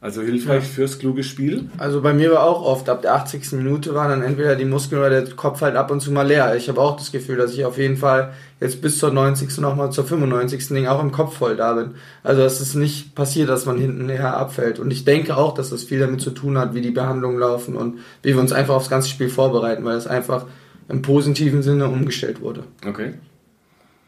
Also 0.00 0.22
hilfreich 0.22 0.62
ja. 0.62 0.68
fürs 0.68 1.00
kluge 1.00 1.24
Spiel. 1.24 1.70
Also 1.76 2.00
bei 2.02 2.12
mir 2.12 2.30
war 2.30 2.44
auch 2.44 2.62
oft, 2.62 2.88
ab 2.88 3.02
der 3.02 3.14
80. 3.14 3.50
Minute 3.52 3.94
waren 3.94 4.10
dann 4.10 4.22
entweder 4.22 4.54
die 4.54 4.64
Muskeln 4.64 5.00
oder 5.00 5.22
der 5.22 5.34
Kopf 5.34 5.60
halt 5.60 5.74
ab 5.74 5.90
und 5.90 6.00
zu 6.00 6.12
mal 6.12 6.22
leer. 6.22 6.54
Ich 6.54 6.68
habe 6.68 6.80
auch 6.80 6.96
das 6.96 7.10
Gefühl, 7.10 7.36
dass 7.36 7.52
ich 7.52 7.64
auf 7.64 7.78
jeden 7.78 7.96
Fall 7.96 8.32
jetzt 8.60 8.80
bis 8.80 8.98
zur 8.98 9.10
90. 9.10 9.58
nochmal 9.58 9.90
zur 9.90 10.04
95. 10.04 10.68
Ding 10.68 10.86
auch 10.86 11.02
im 11.02 11.10
Kopf 11.10 11.38
voll 11.38 11.56
da 11.56 11.72
bin. 11.72 11.94
Also 12.22 12.42
dass 12.42 12.60
es 12.60 12.76
nicht 12.76 13.16
passiert, 13.16 13.48
dass 13.48 13.66
man 13.66 13.76
hinten 13.76 14.06
näher 14.06 14.36
abfällt. 14.36 14.78
Und 14.78 14.92
ich 14.92 15.04
denke 15.04 15.36
auch, 15.36 15.52
dass 15.52 15.70
das 15.70 15.82
viel 15.82 15.98
damit 15.98 16.20
zu 16.20 16.30
tun 16.30 16.58
hat, 16.58 16.74
wie 16.74 16.80
die 16.80 16.92
Behandlungen 16.92 17.40
laufen 17.40 17.74
und 17.74 17.98
wie 18.22 18.34
wir 18.34 18.40
uns 18.40 18.52
einfach 18.52 18.76
aufs 18.76 18.90
ganze 18.90 19.08
Spiel 19.08 19.28
vorbereiten, 19.28 19.84
weil 19.84 19.96
es 19.96 20.06
einfach 20.06 20.46
im 20.88 21.02
positiven 21.02 21.62
Sinne 21.62 21.88
umgestellt 21.88 22.40
wurde. 22.40 22.62
Okay. 22.86 23.14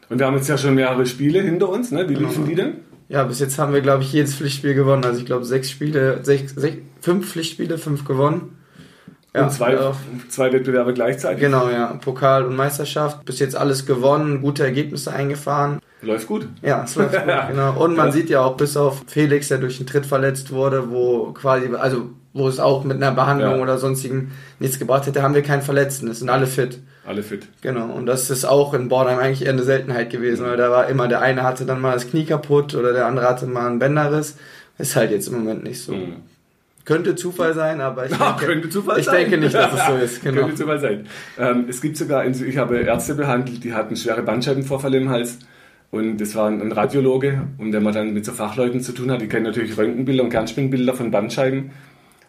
Und 0.07 0.19
wir 0.19 0.25
haben 0.25 0.37
jetzt 0.37 0.47
ja 0.47 0.57
schon 0.57 0.75
mehrere 0.75 1.05
Spiele 1.05 1.41
hinter 1.41 1.67
uns, 1.67 1.91
ne? 1.91 2.07
Wie 2.07 2.13
genau. 2.13 2.29
liefen 2.29 2.45
die 2.45 2.55
denn? 2.55 2.75
Ja, 3.11 3.25
bis 3.25 3.41
jetzt 3.41 3.59
haben 3.59 3.73
wir, 3.73 3.81
glaube 3.81 4.03
ich, 4.03 4.13
jedes 4.13 4.35
Pflichtspiel 4.35 4.73
gewonnen. 4.73 5.03
Also 5.03 5.19
ich 5.19 5.25
glaube, 5.25 5.43
sechs 5.43 5.69
Spiele, 5.69 6.21
sechs, 6.23 6.53
sechs, 6.55 6.77
fünf 7.01 7.29
Pflichtspiele, 7.29 7.77
fünf 7.77 8.05
gewonnen. 8.05 8.57
Ja, 9.35 9.43
und 9.43 9.51
zwei, 9.51 9.73
äh, 9.73 9.91
zwei 10.29 10.53
Wettbewerbe 10.53 10.93
gleichzeitig. 10.93 11.41
Genau, 11.41 11.69
ja. 11.69 11.87
Pokal 12.01 12.45
und 12.45 12.55
Meisterschaft. 12.55 13.25
Bis 13.25 13.39
jetzt 13.39 13.57
alles 13.57 13.85
gewonnen, 13.85 14.41
gute 14.41 14.63
Ergebnisse 14.63 15.11
eingefahren. 15.11 15.79
Läuft 16.01 16.27
gut. 16.27 16.47
Ja, 16.61 16.85
es 16.85 16.95
läuft 16.95 17.11
gut, 17.11 17.23
genau. 17.49 17.83
Und 17.83 17.97
man 17.97 18.07
ja. 18.07 18.11
sieht 18.13 18.29
ja 18.29 18.41
auch 18.43 18.55
bis 18.55 18.77
auf 18.77 19.03
Felix, 19.07 19.49
der 19.49 19.57
durch 19.57 19.77
den 19.77 19.87
Tritt 19.87 20.05
verletzt 20.05 20.53
wurde, 20.53 20.89
wo 20.89 21.33
quasi, 21.33 21.67
also 21.75 22.11
wo 22.31 22.47
es 22.47 22.61
auch 22.61 22.85
mit 22.85 22.95
einer 22.95 23.11
Behandlung 23.11 23.57
ja. 23.57 23.61
oder 23.61 23.77
sonstigem 23.77 24.31
nichts 24.59 24.79
gebracht 24.79 25.05
hätte, 25.05 25.21
haben 25.21 25.35
wir 25.35 25.43
keinen 25.43 25.63
Verletzten. 25.63 26.07
Es 26.07 26.19
sind 26.19 26.29
alle 26.29 26.47
fit. 26.47 26.79
Alle 27.05 27.23
fit. 27.23 27.47
Genau. 27.61 27.91
Und 27.91 28.05
das 28.05 28.29
ist 28.29 28.45
auch 28.45 28.73
in 28.73 28.87
Bornheim 28.87 29.17
eigentlich 29.17 29.43
eher 29.45 29.53
eine 29.53 29.63
Seltenheit 29.63 30.11
gewesen, 30.11 30.45
weil 30.45 30.57
da 30.57 30.69
war 30.69 30.87
immer, 30.87 31.07
der 31.07 31.21
eine 31.21 31.43
hatte 31.43 31.65
dann 31.65 31.81
mal 31.81 31.93
das 31.93 32.09
Knie 32.09 32.25
kaputt 32.25 32.75
oder 32.75 32.93
der 32.93 33.07
andere 33.07 33.27
hatte 33.27 33.47
mal 33.47 33.67
einen 33.67 33.79
Bänderriss. 33.79 34.37
Ist 34.77 34.95
halt 34.95 35.11
jetzt 35.11 35.27
im 35.27 35.39
Moment 35.39 35.63
nicht 35.63 35.81
so. 35.81 35.93
Mhm. 35.93 36.17
Könnte 36.85 37.15
Zufall 37.15 37.53
sein, 37.53 37.81
aber 37.81 38.05
ich, 38.05 38.11
denke, 38.17 38.45
könnte 38.45 38.69
Zufall 38.69 38.99
ich 38.99 39.07
denke 39.07 39.37
nicht, 39.37 39.53
dass 39.53 39.73
es 39.73 39.87
so 39.87 39.95
ist. 40.03 40.23
Genau. 40.23 40.41
könnte 40.41 40.55
Zufall 40.55 40.79
sein. 40.79 41.07
Ähm, 41.39 41.65
es 41.67 41.81
gibt 41.81 41.97
sogar, 41.97 42.25
ich 42.25 42.57
habe 42.57 42.79
Ärzte 42.79 43.15
behandelt, 43.15 43.63
die 43.63 43.73
hatten 43.73 43.95
schwere 43.95 44.21
Bandscheibenvorfälle 44.21 44.97
im 44.97 45.09
Hals. 45.09 45.39
Und 45.91 46.17
das 46.19 46.35
war 46.35 46.47
ein 46.47 46.71
Radiologe, 46.71 47.41
und 47.57 47.73
der 47.73 47.81
man 47.81 47.93
dann 47.93 48.13
mit 48.13 48.25
so 48.25 48.31
Fachleuten 48.31 48.79
zu 48.79 48.93
tun 48.93 49.11
hat. 49.11 49.21
Die 49.21 49.27
kennen 49.27 49.45
natürlich 49.45 49.77
Röntgenbilder 49.77 50.23
und 50.23 50.29
Kernspinbilder 50.29 50.93
von 50.93 51.11
Bandscheiben. 51.11 51.71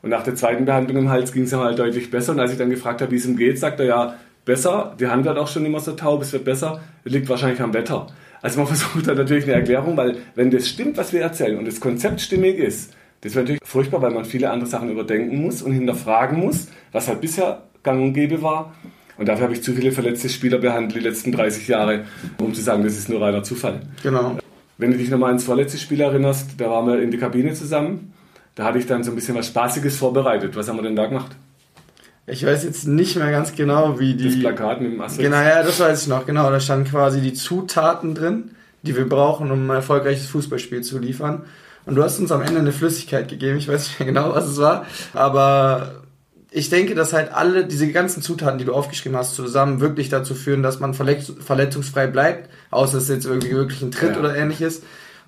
Und 0.02 0.10
nach 0.10 0.24
der 0.24 0.34
zweiten 0.34 0.64
Behandlung 0.64 0.98
im 0.98 1.10
Hals 1.10 1.32
ging 1.32 1.44
es 1.44 1.52
ihm 1.52 1.60
halt 1.60 1.78
deutlich 1.78 2.10
besser. 2.10 2.32
Und 2.32 2.40
als 2.40 2.50
ich 2.50 2.58
dann 2.58 2.70
gefragt 2.70 3.00
habe, 3.00 3.12
wie 3.12 3.16
es 3.16 3.24
ihm 3.24 3.36
geht, 3.36 3.60
sagt 3.60 3.78
er 3.78 3.86
ja, 3.86 4.16
besser. 4.44 4.94
Die 4.98 5.06
Hand 5.06 5.24
wird 5.24 5.38
auch 5.38 5.48
schon 5.48 5.64
immer 5.64 5.80
so 5.80 5.92
taub, 5.92 6.22
es 6.22 6.32
wird 6.32 6.44
besser. 6.44 6.80
Das 7.04 7.12
liegt 7.12 7.28
wahrscheinlich 7.28 7.60
am 7.60 7.72
Wetter. 7.74 8.06
Also 8.40 8.58
man 8.58 8.66
versucht 8.74 9.06
da 9.06 9.14
natürlich 9.14 9.44
eine 9.44 9.54
Erklärung, 9.54 9.96
weil 9.96 10.16
wenn 10.34 10.50
das 10.50 10.68
stimmt, 10.68 10.96
was 10.96 11.12
wir 11.12 11.22
erzählen 11.22 11.58
und 11.58 11.66
das 11.66 11.80
Konzept 11.80 12.20
stimmig 12.20 12.58
ist, 12.58 12.94
Das 13.22 13.34
wäre 13.34 13.44
natürlich 13.44 13.62
furchtbar, 13.64 14.02
weil 14.02 14.10
man 14.10 14.24
viele 14.24 14.50
andere 14.50 14.68
Sachen 14.68 14.90
überdenken 14.90 15.40
muss 15.40 15.62
und 15.62 15.72
hinterfragen 15.72 16.40
muss, 16.40 16.66
was 16.90 17.06
halt 17.06 17.20
bisher 17.20 17.62
gang 17.84 18.02
und 18.02 18.12
gäbe 18.14 18.42
war. 18.42 18.74
Und 19.16 19.28
dafür 19.28 19.44
habe 19.44 19.54
ich 19.54 19.62
zu 19.62 19.72
viele 19.72 19.92
verletzte 19.92 20.28
Spieler 20.28 20.58
behandelt 20.58 20.96
die 20.96 21.00
letzten 21.08 21.30
30 21.30 21.68
Jahre, 21.68 22.04
um 22.38 22.52
zu 22.52 22.60
sagen, 22.60 22.82
das 22.82 22.96
ist 22.96 23.08
nur 23.08 23.20
reiner 23.20 23.44
Zufall. 23.44 23.80
Genau. 24.02 24.38
Wenn 24.78 24.90
du 24.90 24.96
dich 24.96 25.10
nochmal 25.10 25.28
ans 25.28 25.44
vorletzte 25.44 25.78
Spiel 25.78 26.00
erinnerst, 26.00 26.60
da 26.60 26.68
waren 26.68 26.86
wir 26.88 27.00
in 27.00 27.12
die 27.12 27.18
Kabine 27.18 27.52
zusammen. 27.54 28.12
Da 28.56 28.64
hatte 28.64 28.78
ich 28.78 28.86
dann 28.86 29.04
so 29.04 29.12
ein 29.12 29.14
bisschen 29.14 29.36
was 29.36 29.46
Spaßiges 29.46 29.96
vorbereitet. 29.96 30.56
Was 30.56 30.68
haben 30.68 30.78
wir 30.78 30.82
denn 30.82 30.96
da 30.96 31.06
gemacht? 31.06 31.36
Ich 32.26 32.46
weiß 32.46 32.64
jetzt 32.64 32.86
nicht 32.86 33.16
mehr 33.16 33.30
ganz 33.30 33.54
genau, 33.54 33.98
wie 33.98 34.14
die. 34.14 34.30
Das 34.30 34.38
Plakat 34.38 34.80
mit 34.80 34.92
dem 34.92 35.00
Asterix. 35.00 35.28
Genau, 35.28 35.42
ja, 35.42 35.62
das 35.62 35.80
weiß 35.80 36.02
ich 36.02 36.08
noch. 36.08 36.24
Genau, 36.24 36.50
da 36.50 36.60
standen 36.60 36.88
quasi 36.88 37.20
die 37.20 37.32
Zutaten 37.32 38.14
drin, 38.14 38.52
die 38.82 38.96
wir 38.96 39.08
brauchen, 39.08 39.50
um 39.50 39.68
ein 39.68 39.74
erfolgreiches 39.74 40.26
Fußballspiel 40.26 40.82
zu 40.82 40.98
liefern. 40.98 41.42
Und 41.84 41.96
du 41.96 42.02
hast 42.02 42.20
uns 42.20 42.30
am 42.30 42.42
Ende 42.42 42.60
eine 42.60 42.72
Flüssigkeit 42.72 43.28
gegeben. 43.28 43.58
Ich 43.58 43.66
weiß 43.66 43.88
nicht 43.88 44.00
mehr 44.00 44.06
genau, 44.06 44.34
was 44.34 44.46
es 44.46 44.58
war. 44.58 44.86
Aber 45.14 46.02
ich 46.52 46.70
denke, 46.70 46.94
dass 46.94 47.12
halt 47.12 47.32
alle 47.32 47.64
diese 47.66 47.90
ganzen 47.90 48.22
Zutaten, 48.22 48.58
die 48.58 48.64
du 48.64 48.72
aufgeschrieben 48.72 49.18
hast, 49.18 49.34
zusammen 49.34 49.80
wirklich 49.80 50.08
dazu 50.08 50.34
führen, 50.34 50.62
dass 50.62 50.78
man 50.78 50.94
verletzungsfrei 50.94 52.06
bleibt, 52.06 52.50
außer 52.70 52.98
es 52.98 53.08
jetzt 53.08 53.26
irgendwie 53.26 53.52
wirklich 53.52 53.82
ein 53.82 53.90
Tritt 53.90 54.12
ja. 54.12 54.18
oder 54.20 54.36
ähnliches. 54.36 54.82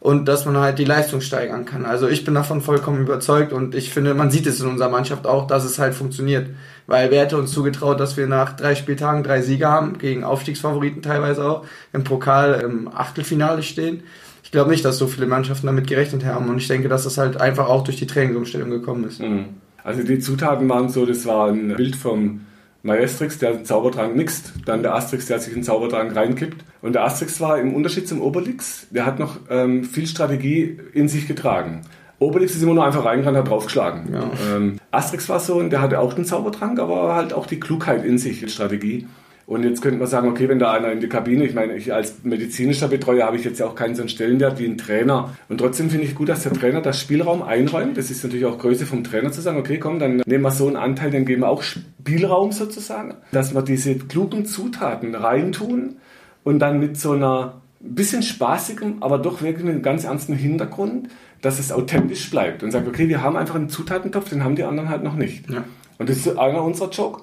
Und 0.04 0.26
dass 0.26 0.44
man 0.44 0.58
halt 0.58 0.78
die 0.78 0.84
Leistung 0.84 1.22
steigern 1.22 1.64
kann. 1.64 1.86
Also 1.86 2.08
ich 2.08 2.26
bin 2.26 2.34
davon 2.34 2.60
vollkommen 2.60 3.00
überzeugt 3.00 3.54
und 3.54 3.74
ich 3.74 3.88
finde, 3.88 4.12
man 4.12 4.30
sieht 4.30 4.46
es 4.46 4.60
in 4.60 4.68
unserer 4.68 4.90
Mannschaft 4.90 5.26
auch, 5.26 5.46
dass 5.46 5.64
es 5.64 5.78
halt 5.78 5.94
funktioniert. 5.94 6.50
Weil 6.86 7.10
wer 7.10 7.22
hätte 7.22 7.38
uns 7.38 7.52
zugetraut, 7.52 7.98
dass 8.00 8.18
wir 8.18 8.26
nach 8.26 8.54
drei 8.54 8.74
Spieltagen 8.74 9.22
drei 9.22 9.40
Siege 9.40 9.66
haben, 9.66 9.96
gegen 9.96 10.22
Aufstiegsfavoriten 10.22 11.00
teilweise 11.00 11.48
auch, 11.48 11.64
im 11.94 12.04
Pokal 12.04 12.60
im 12.60 12.88
Achtelfinale 12.88 13.62
stehen 13.62 14.02
ich 14.44 14.50
glaube 14.50 14.70
nicht, 14.70 14.84
dass 14.84 14.98
so 14.98 15.08
viele 15.08 15.26
Mannschaften 15.26 15.66
damit 15.66 15.88
gerechnet 15.88 16.24
haben. 16.24 16.48
Und 16.48 16.58
ich 16.58 16.68
denke, 16.68 16.88
dass 16.88 17.04
das 17.04 17.18
halt 17.18 17.40
einfach 17.40 17.66
auch 17.66 17.82
durch 17.82 17.96
die 17.96 18.06
Trainingsumstellung 18.06 18.70
gekommen 18.70 19.04
ist. 19.04 19.20
Mhm. 19.20 19.46
Also 19.82 20.04
die 20.04 20.18
Zutaten 20.20 20.68
waren 20.68 20.88
so, 20.90 21.04
das 21.06 21.26
war 21.26 21.48
ein 21.48 21.74
Bild 21.74 21.96
vom 21.96 22.42
Maestrix, 22.84 23.38
der 23.38 23.54
den 23.54 23.64
Zaubertrank 23.64 24.14
mixt, 24.14 24.52
dann 24.66 24.82
der 24.82 24.94
Asterix, 24.94 25.26
der 25.26 25.40
sich 25.40 25.54
den 25.54 25.62
Zaubertrank 25.62 26.14
reinkippt. 26.14 26.64
Und 26.82 26.92
der 26.92 27.04
Asterix 27.04 27.40
war 27.40 27.58
im 27.58 27.74
Unterschied 27.74 28.06
zum 28.06 28.20
Obelix, 28.20 28.86
der 28.90 29.06
hat 29.06 29.18
noch 29.18 29.38
ähm, 29.48 29.84
viel 29.84 30.06
Strategie 30.06 30.78
in 30.92 31.08
sich 31.08 31.26
getragen. 31.26 31.80
Obelix 32.18 32.54
ist 32.54 32.62
immer 32.62 32.74
nur 32.74 32.84
einfach 32.84 33.06
reingerannt, 33.06 33.38
hat 33.38 33.48
draufgeschlagen. 33.48 34.12
Ja. 34.12 34.30
Ähm, 34.54 34.78
Asterix 34.90 35.28
war 35.30 35.40
so, 35.40 35.54
und 35.54 35.70
der 35.70 35.80
hatte 35.80 35.98
auch 35.98 36.12
den 36.12 36.26
Zaubertrank, 36.26 36.78
aber 36.78 37.14
halt 37.14 37.32
auch 37.32 37.46
die 37.46 37.58
Klugheit 37.58 38.04
in 38.04 38.18
sich, 38.18 38.40
die 38.40 38.50
Strategie. 38.50 39.08
Und 39.46 39.62
jetzt 39.62 39.82
könnte 39.82 39.98
man 39.98 40.08
sagen, 40.08 40.28
okay, 40.28 40.48
wenn 40.48 40.58
da 40.58 40.72
einer 40.72 40.90
in 40.90 41.00
die 41.00 41.08
Kabine, 41.08 41.44
ich 41.44 41.54
meine, 41.54 41.76
ich 41.76 41.92
als 41.92 42.24
medizinischer 42.24 42.88
Betreuer 42.88 43.26
habe 43.26 43.36
ich 43.36 43.44
jetzt 43.44 43.60
ja 43.60 43.66
auch 43.66 43.74
keinen 43.74 43.94
so 43.94 44.02
einen 44.02 44.08
Stellenwert 44.08 44.58
wie 44.58 44.66
ein 44.66 44.78
Trainer. 44.78 45.36
Und 45.48 45.58
trotzdem 45.58 45.90
finde 45.90 46.06
ich 46.06 46.14
gut, 46.14 46.30
dass 46.30 46.44
der 46.44 46.52
Trainer 46.52 46.80
das 46.80 46.98
Spielraum 46.98 47.42
einräumt. 47.42 47.98
Das 47.98 48.10
ist 48.10 48.24
natürlich 48.24 48.46
auch 48.46 48.58
Größe 48.58 48.86
vom 48.86 49.04
Trainer 49.04 49.32
zu 49.32 49.42
sagen, 49.42 49.58
okay, 49.58 49.78
komm, 49.78 49.98
dann 49.98 50.22
nehmen 50.24 50.44
wir 50.44 50.50
so 50.50 50.66
einen 50.66 50.76
Anteil, 50.76 51.10
dann 51.10 51.26
geben 51.26 51.42
wir 51.42 51.48
auch 51.48 51.62
Spielraum 51.62 52.52
sozusagen. 52.52 53.14
Dass 53.32 53.54
wir 53.54 53.62
diese 53.62 53.96
klugen 53.96 54.46
Zutaten 54.46 55.14
reintun 55.14 55.96
und 56.42 56.58
dann 56.58 56.80
mit 56.80 56.96
so 56.96 57.12
einer 57.12 57.60
bisschen 57.80 58.22
spaßigem, 58.22 59.02
aber 59.02 59.18
doch 59.18 59.42
wirklich 59.42 59.64
mit 59.64 59.74
einem 59.74 59.82
ganz 59.82 60.04
ernsten 60.04 60.34
Hintergrund, 60.34 61.08
dass 61.42 61.58
es 61.58 61.70
authentisch 61.70 62.30
bleibt 62.30 62.62
und 62.62 62.70
sagt, 62.70 62.88
okay, 62.88 63.08
wir 63.08 63.22
haben 63.22 63.36
einfach 63.36 63.56
einen 63.56 63.68
Zutatentopf, 63.68 64.30
den 64.30 64.42
haben 64.42 64.56
die 64.56 64.64
anderen 64.64 64.88
halt 64.88 65.02
noch 65.02 65.14
nicht. 65.14 65.50
Ja. 65.50 65.64
Und 65.98 66.08
das 66.08 66.16
ist 66.16 66.38
einer 66.38 66.62
unserer 66.62 66.88
Joke. 66.90 67.22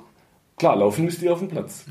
Klar, 0.62 0.76
laufen 0.76 1.06
müsst 1.06 1.24
ihr 1.24 1.34
auf 1.34 1.40
dem 1.40 1.48
Platz. 1.48 1.86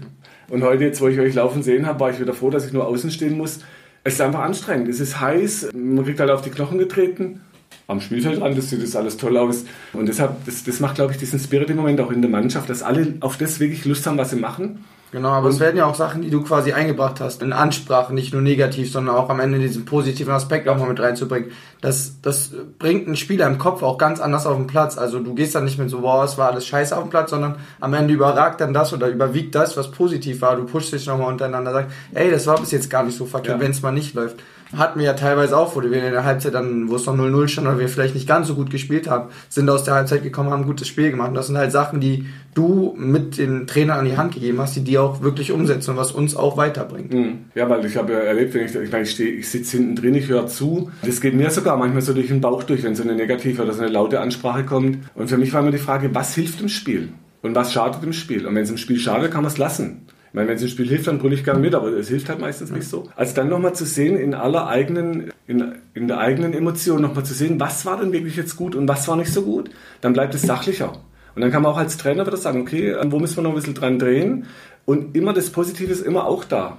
Und 0.48 0.62
heute, 0.62 0.84
jetzt 0.84 1.00
wo 1.00 1.08
ich 1.08 1.18
euch 1.18 1.34
laufen 1.34 1.64
sehen 1.64 1.86
habe, 1.86 1.98
war 1.98 2.10
ich 2.10 2.20
wieder 2.20 2.32
froh, 2.32 2.50
dass 2.50 2.64
ich 2.64 2.72
nur 2.72 2.86
außen 2.86 3.10
stehen 3.10 3.36
muss. 3.36 3.58
Es 4.04 4.14
ist 4.14 4.20
einfach 4.20 4.42
anstrengend. 4.42 4.86
Es 4.86 5.00
ist 5.00 5.20
heiß, 5.20 5.70
man 5.74 6.04
kriegt 6.04 6.20
halt 6.20 6.30
auf 6.30 6.42
die 6.42 6.50
Knochen 6.50 6.78
getreten. 6.78 7.40
Am 7.88 8.00
Spielfeld 8.00 8.40
an, 8.40 8.54
das 8.54 8.70
sieht 8.70 8.80
das 8.80 8.94
alles 8.94 9.16
toll 9.16 9.36
aus. 9.38 9.64
Und 9.92 10.06
deshalb, 10.06 10.44
das, 10.46 10.62
das 10.62 10.78
macht, 10.78 10.94
glaube 10.94 11.10
ich, 11.10 11.18
diesen 11.18 11.40
Spirit 11.40 11.68
im 11.68 11.78
Moment 11.78 12.00
auch 12.00 12.12
in 12.12 12.22
der 12.22 12.30
Mannschaft, 12.30 12.70
dass 12.70 12.84
alle 12.84 13.14
auf 13.18 13.36
das 13.38 13.58
wirklich 13.58 13.84
Lust 13.86 14.06
haben, 14.06 14.18
was 14.18 14.30
sie 14.30 14.36
machen. 14.36 14.84
Genau, 15.12 15.30
aber 15.30 15.48
und 15.48 15.54
es 15.54 15.60
werden 15.60 15.76
ja 15.76 15.86
auch 15.86 15.96
Sachen, 15.96 16.22
die 16.22 16.30
du 16.30 16.42
quasi 16.42 16.72
eingebracht 16.72 17.20
hast, 17.20 17.42
in 17.42 17.52
Ansprache, 17.52 18.14
nicht 18.14 18.32
nur 18.32 18.42
negativ, 18.42 18.92
sondern 18.92 19.16
auch 19.16 19.28
am 19.28 19.40
Ende 19.40 19.58
diesen 19.58 19.84
positiven 19.84 20.32
Aspekt 20.32 20.68
auch 20.68 20.78
mal 20.78 20.88
mit 20.88 21.00
reinzubringen. 21.00 21.50
Das, 21.80 22.20
das 22.22 22.52
bringt 22.78 23.06
einen 23.06 23.16
Spieler 23.16 23.48
im 23.48 23.58
Kopf 23.58 23.82
auch 23.82 23.98
ganz 23.98 24.20
anders 24.20 24.46
auf 24.46 24.56
den 24.56 24.68
Platz. 24.68 24.96
Also 24.96 25.18
du 25.18 25.34
gehst 25.34 25.56
dann 25.56 25.64
nicht 25.64 25.78
mit 25.78 25.90
so, 25.90 26.02
wow, 26.02 26.24
es 26.24 26.38
war 26.38 26.52
alles 26.52 26.64
scheiße 26.66 26.96
auf 26.96 27.02
dem 27.02 27.10
Platz, 27.10 27.30
sondern 27.30 27.56
am 27.80 27.92
Ende 27.94 28.14
überragt 28.14 28.60
dann 28.60 28.72
das 28.72 28.92
oder 28.92 29.08
überwiegt 29.08 29.54
das, 29.56 29.76
was 29.76 29.90
positiv 29.90 30.42
war. 30.42 30.54
Du 30.54 30.64
pushst 30.64 30.92
dich 30.92 31.06
nochmal 31.06 31.28
untereinander, 31.28 31.72
sagst, 31.72 31.96
ey, 32.14 32.30
das 32.30 32.46
war 32.46 32.60
bis 32.60 32.70
jetzt 32.70 32.88
gar 32.88 33.02
nicht 33.02 33.16
so 33.16 33.26
verkehrt, 33.26 33.58
ja. 33.58 33.64
wenn 33.64 33.72
es 33.72 33.82
mal 33.82 33.90
nicht 33.90 34.14
läuft 34.14 34.36
hatten 34.76 34.98
wir 34.98 35.06
ja 35.06 35.12
teilweise 35.14 35.56
auch, 35.56 35.74
wo 35.74 35.82
wir 35.82 35.92
in 35.92 36.12
der 36.12 36.24
Halbzeit 36.24 36.54
dann, 36.54 36.88
wo 36.88 36.96
es 36.96 37.06
noch 37.06 37.16
0-0 37.16 37.48
stand 37.48 37.66
oder 37.66 37.78
wir 37.78 37.88
vielleicht 37.88 38.14
nicht 38.14 38.28
ganz 38.28 38.48
so 38.48 38.54
gut 38.54 38.70
gespielt 38.70 39.08
haben, 39.08 39.30
sind 39.48 39.68
aus 39.68 39.84
der 39.84 39.94
Halbzeit 39.94 40.22
gekommen, 40.22 40.50
haben 40.50 40.62
ein 40.62 40.66
gutes 40.66 40.88
Spiel 40.88 41.10
gemacht. 41.10 41.30
Und 41.30 41.34
das 41.34 41.48
sind 41.48 41.58
halt 41.58 41.72
Sachen, 41.72 42.00
die 42.00 42.26
du 42.54 42.94
mit 42.96 43.38
den 43.38 43.66
Trainern 43.66 44.00
an 44.00 44.04
die 44.04 44.16
Hand 44.16 44.34
gegeben 44.34 44.60
hast, 44.60 44.76
die 44.76 44.84
die 44.84 44.98
auch 44.98 45.22
wirklich 45.22 45.52
umsetzen 45.52 45.92
und 45.92 45.96
was 45.96 46.12
uns 46.12 46.36
auch 46.36 46.56
weiterbringt. 46.56 47.12
Mhm. 47.12 47.38
Ja, 47.54 47.68
weil 47.68 47.84
ich 47.84 47.96
habe 47.96 48.12
ja 48.12 48.18
erlebt, 48.20 48.54
wenn 48.54 48.64
ich, 48.64 48.74
ich 48.74 48.92
ich, 48.92 49.10
stehe, 49.10 49.30
ich 49.30 49.48
sitze 49.48 49.76
hinten 49.78 49.96
drin, 49.96 50.14
ich 50.14 50.28
höre 50.28 50.46
zu. 50.46 50.90
Das 51.02 51.20
geht 51.20 51.34
mir 51.34 51.50
sogar 51.50 51.76
manchmal 51.76 52.02
so 52.02 52.12
durch 52.12 52.28
den 52.28 52.40
Bauch 52.40 52.62
durch, 52.62 52.82
wenn 52.82 52.94
so 52.94 53.02
eine 53.02 53.14
negative 53.14 53.62
oder 53.62 53.72
so 53.72 53.82
eine 53.82 53.90
laute 53.90 54.20
Ansprache 54.20 54.64
kommt. 54.64 54.98
Und 55.14 55.28
für 55.28 55.36
mich 55.38 55.52
war 55.52 55.60
immer 55.60 55.70
die 55.70 55.78
Frage, 55.78 56.14
was 56.14 56.34
hilft 56.34 56.60
im 56.60 56.68
Spiel? 56.68 57.08
Und 57.42 57.54
was 57.54 57.72
schadet 57.72 58.02
im 58.02 58.12
Spiel? 58.12 58.46
Und 58.46 58.54
wenn 58.54 58.64
es 58.64 58.70
im 58.70 58.76
Spiel 58.76 58.98
schadet, 58.98 59.30
kann 59.30 59.42
man 59.42 59.50
es 59.50 59.58
lassen. 59.58 60.02
Ich 60.30 60.34
meine, 60.34 60.46
wenn 60.46 60.56
es 60.56 60.62
im 60.62 60.68
Spiel 60.68 60.86
hilft, 60.86 61.08
dann 61.08 61.18
brülle 61.18 61.34
ich 61.34 61.42
gerne 61.42 61.58
mit, 61.58 61.74
aber 61.74 61.88
es 61.88 62.08
hilft 62.08 62.28
halt 62.28 62.38
meistens 62.40 62.70
nicht 62.70 62.88
so. 62.88 63.08
Also 63.16 63.34
dann 63.34 63.48
nochmal 63.48 63.74
zu 63.74 63.84
sehen, 63.84 64.16
in 64.16 64.32
aller 64.32 64.68
eigenen, 64.68 65.32
in, 65.48 65.74
in 65.92 66.06
der 66.06 66.18
eigenen 66.18 66.52
Emotion 66.52 67.02
nochmal 67.02 67.24
zu 67.24 67.34
sehen, 67.34 67.58
was 67.58 67.84
war 67.84 67.98
denn 67.98 68.12
wirklich 68.12 68.36
jetzt 68.36 68.54
gut 68.54 68.76
und 68.76 68.86
was 68.86 69.08
war 69.08 69.16
nicht 69.16 69.32
so 69.32 69.42
gut, 69.42 69.70
dann 70.00 70.12
bleibt 70.12 70.32
es 70.36 70.42
sachlicher. 70.42 70.92
Und 71.34 71.42
dann 71.42 71.50
kann 71.50 71.62
man 71.62 71.72
auch 71.72 71.78
als 71.78 71.96
Trainer 71.96 72.24
wieder 72.24 72.36
sagen, 72.36 72.60
okay, 72.60 72.94
wo 73.06 73.18
müssen 73.18 73.38
wir 73.38 73.42
noch 73.42 73.50
ein 73.50 73.56
bisschen 73.56 73.74
dran 73.74 73.98
drehen? 73.98 74.46
Und 74.84 75.16
immer 75.16 75.32
das 75.32 75.50
Positive 75.50 75.90
ist 75.90 76.06
immer 76.06 76.26
auch 76.26 76.44
da. 76.44 76.78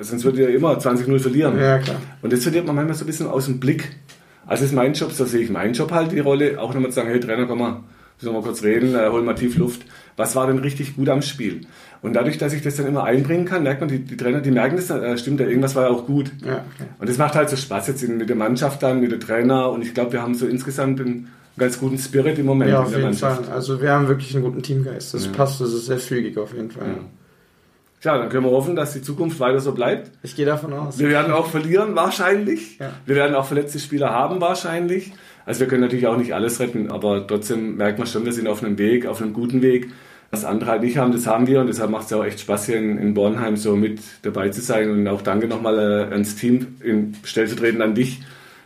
Sonst 0.00 0.24
würde 0.24 0.42
ihr 0.42 0.48
immer 0.48 0.76
20-0 0.76 1.18
verlieren. 1.20 1.60
Ja, 1.60 1.78
klar. 1.78 2.00
Und 2.20 2.32
das 2.32 2.42
verliert 2.42 2.66
man 2.66 2.74
manchmal 2.74 2.96
so 2.96 3.04
ein 3.04 3.06
bisschen 3.06 3.28
aus 3.28 3.46
dem 3.46 3.60
Blick. 3.60 3.96
Also 4.46 4.64
ist 4.64 4.72
mein 4.72 4.94
Job, 4.94 5.12
so 5.12 5.24
sehe 5.24 5.42
ich 5.42 5.50
meinen 5.50 5.74
Job 5.74 5.92
halt, 5.92 6.10
die 6.10 6.18
Rolle, 6.18 6.60
auch 6.60 6.74
nochmal 6.74 6.90
zu 6.90 6.96
sagen, 6.96 7.08
hey 7.08 7.20
Trainer, 7.20 7.46
komm 7.46 7.58
mal, 7.58 7.84
müssen 8.22 8.34
wir 8.34 8.40
mal 8.40 8.46
kurz 8.46 8.62
reden, 8.62 8.94
äh, 8.94 9.08
hol 9.08 9.22
mal 9.22 9.34
tief 9.34 9.56
Luft. 9.56 9.82
Was 10.16 10.36
war 10.36 10.46
denn 10.46 10.58
richtig 10.58 10.96
gut 10.96 11.08
am 11.08 11.22
Spiel? 11.22 11.62
Und 12.02 12.14
dadurch, 12.14 12.38
dass 12.38 12.52
ich 12.52 12.62
das 12.62 12.76
dann 12.76 12.86
immer 12.86 13.04
einbringen 13.04 13.44
kann, 13.44 13.62
merkt 13.62 13.80
man, 13.80 13.88
die, 13.88 14.00
die 14.00 14.16
Trainer, 14.16 14.40
die 14.40 14.50
merken 14.50 14.76
das, 14.76 14.90
äh, 14.90 15.16
stimmt 15.16 15.40
ja, 15.40 15.46
irgendwas 15.46 15.74
war 15.74 15.84
ja 15.84 15.90
auch 15.90 16.06
gut. 16.06 16.32
Ja, 16.44 16.64
okay. 16.74 16.88
Und 16.98 17.08
das 17.08 17.18
macht 17.18 17.34
halt 17.34 17.48
so 17.48 17.56
Spaß 17.56 17.88
jetzt 17.88 18.06
mit 18.06 18.28
der 18.28 18.36
Mannschaft 18.36 18.82
dann, 18.82 19.00
mit 19.00 19.12
der 19.12 19.20
Trainer. 19.20 19.70
Und 19.70 19.82
ich 19.82 19.94
glaube, 19.94 20.12
wir 20.12 20.22
haben 20.22 20.34
so 20.34 20.46
insgesamt 20.46 21.00
einen 21.00 21.28
ganz 21.56 21.78
guten 21.78 21.98
Spirit 21.98 22.38
im 22.38 22.46
Moment 22.46 22.70
ja, 22.70 22.80
auf 22.80 22.86
in 22.86 22.92
der 22.92 23.00
jeden 23.00 23.10
Mannschaft. 23.10 23.46
Fall. 23.46 23.54
Also 23.54 23.80
wir 23.80 23.90
haben 23.90 24.08
wirklich 24.08 24.34
einen 24.34 24.44
guten 24.44 24.62
Teamgeist. 24.62 25.14
Das 25.14 25.26
ja. 25.26 25.32
passt, 25.32 25.60
das 25.60 25.72
ist 25.72 25.86
sehr 25.86 25.98
fügig 25.98 26.36
auf 26.38 26.52
jeden 26.54 26.70
Fall. 26.70 26.88
Ja. 26.88 26.94
Tja, 28.00 28.18
dann 28.18 28.30
können 28.30 28.44
wir 28.44 28.50
hoffen, 28.50 28.74
dass 28.74 28.94
die 28.94 29.02
Zukunft 29.02 29.38
weiter 29.38 29.60
so 29.60 29.70
bleibt. 29.70 30.10
Ich 30.24 30.34
gehe 30.34 30.44
davon 30.44 30.72
aus. 30.72 30.98
Wir 30.98 31.08
werden 31.08 31.32
auch 31.32 31.46
verlieren, 31.46 31.94
wahrscheinlich. 31.94 32.80
Ja. 32.80 32.90
Wir 33.06 33.14
werden 33.14 33.36
auch 33.36 33.44
verletzte 33.44 33.78
Spieler 33.78 34.10
haben, 34.10 34.40
wahrscheinlich. 34.40 35.12
Also 35.44 35.60
wir 35.60 35.68
können 35.68 35.80
natürlich 35.80 36.06
auch 36.06 36.16
nicht 36.16 36.34
alles 36.34 36.60
retten, 36.60 36.90
aber 36.90 37.26
trotzdem 37.26 37.76
merkt 37.76 37.98
man 37.98 38.06
schon, 38.06 38.24
wir 38.24 38.32
sind 38.32 38.46
auf 38.46 38.62
einem 38.62 38.78
Weg, 38.78 39.06
auf 39.06 39.20
einem 39.20 39.32
guten 39.32 39.62
Weg. 39.62 39.90
Was 40.30 40.46
andere 40.46 40.70
halt 40.70 40.82
nicht 40.82 40.96
haben, 40.96 41.12
das 41.12 41.26
haben 41.26 41.46
wir 41.46 41.60
und 41.60 41.66
deshalb 41.66 41.90
macht 41.90 42.04
es 42.04 42.10
ja 42.10 42.16
auch 42.16 42.24
echt 42.24 42.40
Spaß 42.40 42.64
hier 42.66 42.78
in, 42.78 42.96
in, 42.96 43.12
Bornheim 43.12 43.56
so 43.56 43.76
mit 43.76 44.00
dabei 44.22 44.48
zu 44.48 44.62
sein 44.62 44.90
und 44.90 45.06
auch 45.06 45.20
danke 45.20 45.46
nochmal 45.46 45.78
äh, 45.78 46.12
ans 46.12 46.36
Team, 46.36 46.68
in, 46.82 47.14
stellvertretend 47.22 47.82
an 47.82 47.94
dich, 47.94 48.22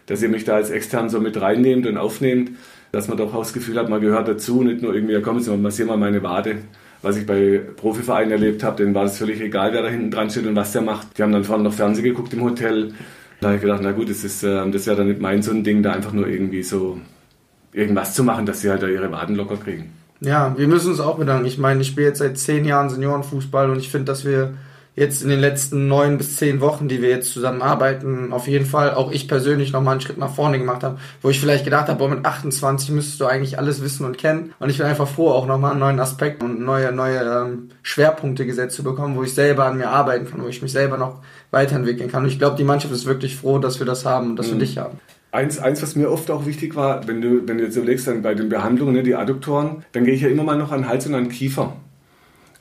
dass 0.06 0.22
ihr 0.22 0.28
mich 0.28 0.44
da 0.44 0.54
als 0.54 0.70
extern 0.70 1.10
so 1.10 1.20
mit 1.20 1.40
reinnehmt 1.40 1.86
und 1.88 1.96
aufnehmt, 1.96 2.52
dass 2.92 3.08
man 3.08 3.18
doch 3.18 3.34
auch 3.34 3.40
das 3.40 3.52
Gefühl 3.52 3.78
hat, 3.78 3.88
man 3.88 4.00
gehört 4.00 4.28
dazu, 4.28 4.62
nicht 4.62 4.80
nur 4.80 4.94
irgendwie, 4.94 5.14
ja 5.14 5.20
komm, 5.20 5.38
jetzt 5.38 5.48
massier 5.48 5.86
mal 5.86 5.96
meine 5.96 6.22
Wade. 6.22 6.58
Was 7.02 7.16
ich 7.16 7.26
bei 7.26 7.60
Profivereinen 7.76 8.30
erlebt 8.30 8.62
habe, 8.62 8.76
denen 8.76 8.94
war 8.94 9.04
es 9.04 9.18
völlig 9.18 9.40
egal, 9.40 9.72
wer 9.72 9.82
da 9.82 9.88
hinten 9.88 10.10
dran 10.10 10.30
steht 10.30 10.46
und 10.46 10.56
was 10.56 10.72
der 10.72 10.82
macht. 10.82 11.18
Die 11.18 11.22
haben 11.22 11.32
dann 11.32 11.44
vorne 11.44 11.64
noch 11.64 11.72
Fernsehen 11.72 12.04
geguckt 12.04 12.32
im 12.32 12.42
Hotel. 12.42 12.94
Da 13.40 13.48
habe 13.48 13.56
ich 13.56 13.62
gedacht, 13.62 13.80
na 13.82 13.92
gut, 13.92 14.08
das 14.08 14.24
ist, 14.24 14.42
äh, 14.42 14.70
das 14.70 14.86
wäre 14.86 14.96
dann 14.96 15.08
nicht 15.08 15.20
mein 15.20 15.42
so 15.42 15.50
ein 15.50 15.64
Ding, 15.64 15.82
da 15.82 15.92
einfach 15.92 16.12
nur 16.12 16.26
irgendwie 16.26 16.62
so 16.62 17.00
irgendwas 17.72 18.14
zu 18.14 18.24
machen, 18.24 18.46
dass 18.46 18.60
sie 18.60 18.70
halt 18.70 18.82
da 18.82 18.88
ihre 18.88 19.12
Waden 19.12 19.36
locker 19.36 19.56
kriegen. 19.56 19.92
Ja, 20.20 20.54
wir 20.56 20.66
müssen 20.66 20.90
uns 20.90 21.00
auch 21.00 21.18
bedanken. 21.18 21.46
Ich 21.46 21.58
meine, 21.58 21.82
ich 21.82 21.88
spiele 21.88 22.06
jetzt 22.08 22.18
seit 22.18 22.38
zehn 22.38 22.64
Jahren 22.64 22.88
Seniorenfußball 22.88 23.70
und 23.70 23.78
ich 23.78 23.90
finde, 23.90 24.06
dass 24.06 24.24
wir 24.24 24.54
jetzt 24.96 25.22
in 25.22 25.28
den 25.28 25.40
letzten 25.40 25.88
neun 25.88 26.16
bis 26.16 26.36
zehn 26.36 26.60
Wochen, 26.62 26.88
die 26.88 27.02
wir 27.02 27.10
jetzt 27.10 27.30
zusammen 27.30 27.60
arbeiten, 27.60 28.32
auf 28.32 28.48
jeden 28.48 28.64
Fall 28.64 28.94
auch 28.94 29.12
ich 29.12 29.28
persönlich 29.28 29.70
nochmal 29.70 29.92
einen 29.92 30.00
Schritt 30.00 30.16
nach 30.16 30.34
vorne 30.34 30.58
gemacht 30.58 30.82
habe, 30.82 30.98
wo 31.20 31.28
ich 31.28 31.38
vielleicht 31.38 31.64
gedacht 31.64 31.88
habe, 31.88 31.98
boah, 31.98 32.08
mit 32.08 32.24
28 32.24 32.90
müsstest 32.90 33.20
du 33.20 33.26
eigentlich 33.26 33.58
alles 33.58 33.82
wissen 33.82 34.06
und 34.06 34.16
kennen. 34.16 34.54
Und 34.58 34.70
ich 34.70 34.78
bin 34.78 34.86
einfach 34.86 35.06
froh, 35.06 35.30
auch 35.30 35.46
nochmal 35.46 35.72
einen 35.72 35.80
neuen 35.80 36.00
Aspekt 36.00 36.42
und 36.42 36.60
neue, 36.60 36.92
neue 36.92 37.18
ähm, 37.18 37.68
Schwerpunkte 37.82 38.46
gesetzt 38.46 38.74
zu 38.74 38.82
bekommen, 38.82 39.16
wo 39.16 39.22
ich 39.22 39.34
selber 39.34 39.66
an 39.66 39.76
mir 39.76 39.90
arbeiten 39.90 40.30
kann, 40.30 40.42
wo 40.42 40.48
ich 40.48 40.62
mich 40.62 40.72
selber 40.72 40.96
noch 40.96 41.20
weiterentwickeln 41.50 42.10
kann. 42.10 42.24
Und 42.24 42.30
ich 42.30 42.38
glaube, 42.38 42.56
die 42.56 42.64
Mannschaft 42.64 42.92
ist 42.92 43.06
wirklich 43.06 43.36
froh, 43.36 43.58
dass 43.58 43.78
wir 43.78 43.86
das 43.86 44.04
haben 44.04 44.30
und 44.30 44.36
dass 44.36 44.48
mhm. 44.48 44.52
wir 44.52 44.58
dich 44.60 44.78
haben. 44.78 44.98
Eins, 45.32 45.58
eins, 45.58 45.82
was 45.82 45.96
mir 45.96 46.10
oft 46.10 46.30
auch 46.30 46.46
wichtig 46.46 46.76
war, 46.76 47.06
wenn 47.08 47.20
du, 47.20 47.46
wenn 47.46 47.58
du 47.58 47.64
jetzt 47.64 47.76
überlegst, 47.76 48.06
dann 48.06 48.22
bei 48.22 48.34
den 48.34 48.48
Behandlungen, 48.48 48.94
ne, 48.94 49.02
die 49.02 49.14
Adduktoren, 49.14 49.84
dann 49.92 50.04
gehe 50.04 50.14
ich 50.14 50.22
ja 50.22 50.28
immer 50.28 50.44
mal 50.44 50.56
noch 50.56 50.72
an 50.72 50.88
Hals 50.88 51.06
und 51.06 51.14
an 51.14 51.28
Kiefer. 51.28 51.76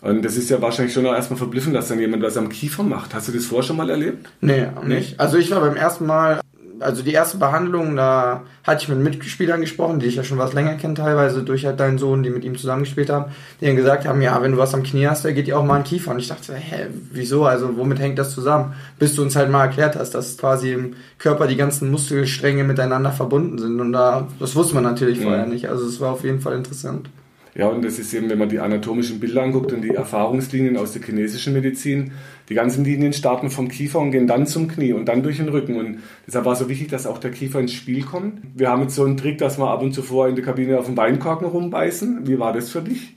Und 0.02 0.24
das 0.24 0.36
ist 0.36 0.50
ja 0.50 0.62
wahrscheinlich 0.62 0.94
schon 0.94 1.06
erstmal 1.06 1.38
verblüffend, 1.38 1.76
dass 1.76 1.88
dann 1.88 2.00
jemand 2.00 2.22
was 2.22 2.38
am 2.38 2.50
Kiefer 2.50 2.84
macht. 2.84 3.16
Hast 3.16 3.28
du 3.28 3.32
das 3.32 3.46
vorher 3.46 3.64
schon 3.64 3.78
mal 3.78 3.90
erlebt? 3.90 4.30
Nee, 4.42 4.68
nicht. 4.86 5.20
Also 5.20 5.38
ich 5.38 5.50
war 5.52 5.62
beim 5.62 5.76
ersten 5.76 6.06
Mal 6.06 6.42
also 6.80 7.04
die 7.04 7.14
erste 7.14 7.38
Behandlung, 7.38 7.96
da 7.96 8.44
hatte 8.64 8.84
ich 8.84 8.90
mit 8.90 9.00
Mitspielern 9.00 9.62
gesprochen, 9.62 10.00
die 10.00 10.08
ich 10.08 10.16
ja 10.16 10.24
schon 10.24 10.38
was 10.38 10.54
länger 10.54 10.76
kenne 10.76 10.94
teilweise, 10.94 11.44
durch 11.44 11.66
halt 11.66 11.80
deinen 11.80 11.98
Sohn, 11.98 12.24
die 12.24 12.30
mit 12.30 12.44
ihm 12.44 12.58
zusammengespielt 12.58 13.10
haben, 13.10 13.32
die 13.62 13.66
dann 13.66 13.76
gesagt 13.76 14.06
haben, 14.06 14.22
ja, 14.22 14.42
wenn 14.42 14.52
du 14.52 14.58
was 14.58 14.74
am 14.74 14.84
Knie 14.84 15.08
hast, 15.08 15.26
da 15.26 15.32
geht 15.32 15.48
dir 15.48 15.58
auch 15.58 15.66
mal 15.66 15.76
ein 15.76 15.84
Kiefer. 15.84 16.12
Und 16.12 16.20
ich 16.20 16.28
dachte, 16.28 16.54
hä, 16.54 16.88
wieso? 17.12 17.46
Also 17.46 17.78
womit 17.78 18.00
hängt 18.00 18.20
das 18.20 18.34
zusammen? 18.34 18.74
Bis 19.00 19.16
du 19.16 19.22
uns 19.22 19.36
halt 19.36 19.50
mal 19.50 19.66
erklärt 19.66 19.96
hast, 19.96 20.12
dass 20.12 20.38
quasi 20.38 20.74
im 20.74 20.96
Körper 21.18 21.48
die 21.48 21.58
ganzen 21.58 21.92
Muskelstränge 21.92 22.64
miteinander 22.64 23.12
verbunden 23.12 23.58
sind. 23.58 23.80
Und 23.80 23.94
da, 23.94 24.28
das 24.40 24.56
wusste 24.56 24.76
man 24.76 24.84
natürlich 24.84 25.20
ja. 25.20 25.26
vorher 25.26 25.46
nicht. 25.46 25.70
Also 25.70 25.86
es 25.86 26.00
war 26.00 26.12
auf 26.12 26.24
jeden 26.24 26.42
Fall 26.42 26.56
interessant. 26.56 27.10
Ja, 27.56 27.68
und 27.68 27.86
das 27.86 28.00
ist 28.00 28.14
eben, 28.14 28.30
wenn 28.30 28.38
man 28.38 28.50
die 28.50 28.60
anatomischen 28.60 29.22
Bilder 29.22 29.42
anguckt 29.42 29.72
und 29.72 29.82
die 29.82 29.96
Erfahrungslinien 29.96 30.76
aus 30.76 30.92
der 30.92 31.02
chinesischen 31.02 31.54
Medizin, 31.54 32.12
die 32.50 32.54
ganzen 32.54 32.84
Linien 32.84 33.14
starten 33.14 33.50
vom 33.50 33.70
Kiefer 33.70 34.00
und 34.00 34.12
gehen 34.12 34.28
dann 34.28 34.46
zum 34.46 34.68
Knie 34.68 34.94
und 34.94 35.06
dann 35.06 35.24
durch 35.24 35.38
den 35.38 35.50
Rücken. 35.50 35.78
Und 35.78 36.00
deshalb 36.28 36.46
war 36.46 36.54
es 36.54 36.60
so 36.60 36.70
wichtig, 36.70 36.90
dass 36.90 37.08
auch 37.08 37.18
der 37.18 37.32
Kiefer 37.32 37.60
ins 37.60 37.74
Spiel 37.74 38.04
kommt. 38.04 38.40
Wir 38.54 38.70
haben 38.70 38.84
jetzt 38.84 38.96
so 38.96 39.04
einen 39.04 39.18
Trick, 39.18 39.38
dass 39.40 39.58
wir 39.58 39.70
ab 39.70 39.82
und 39.82 39.94
zu 39.94 40.04
vorher 40.04 40.30
in 40.30 40.36
der 40.36 40.46
Kabine 40.46 40.78
auf 40.78 40.86
den 40.86 40.98
Weinkorken 40.98 41.48
rumbeißen. 41.48 42.28
Wie 42.28 42.40
war 42.40 42.54
das 42.54 42.70
für 42.70 42.82
dich? 42.82 43.16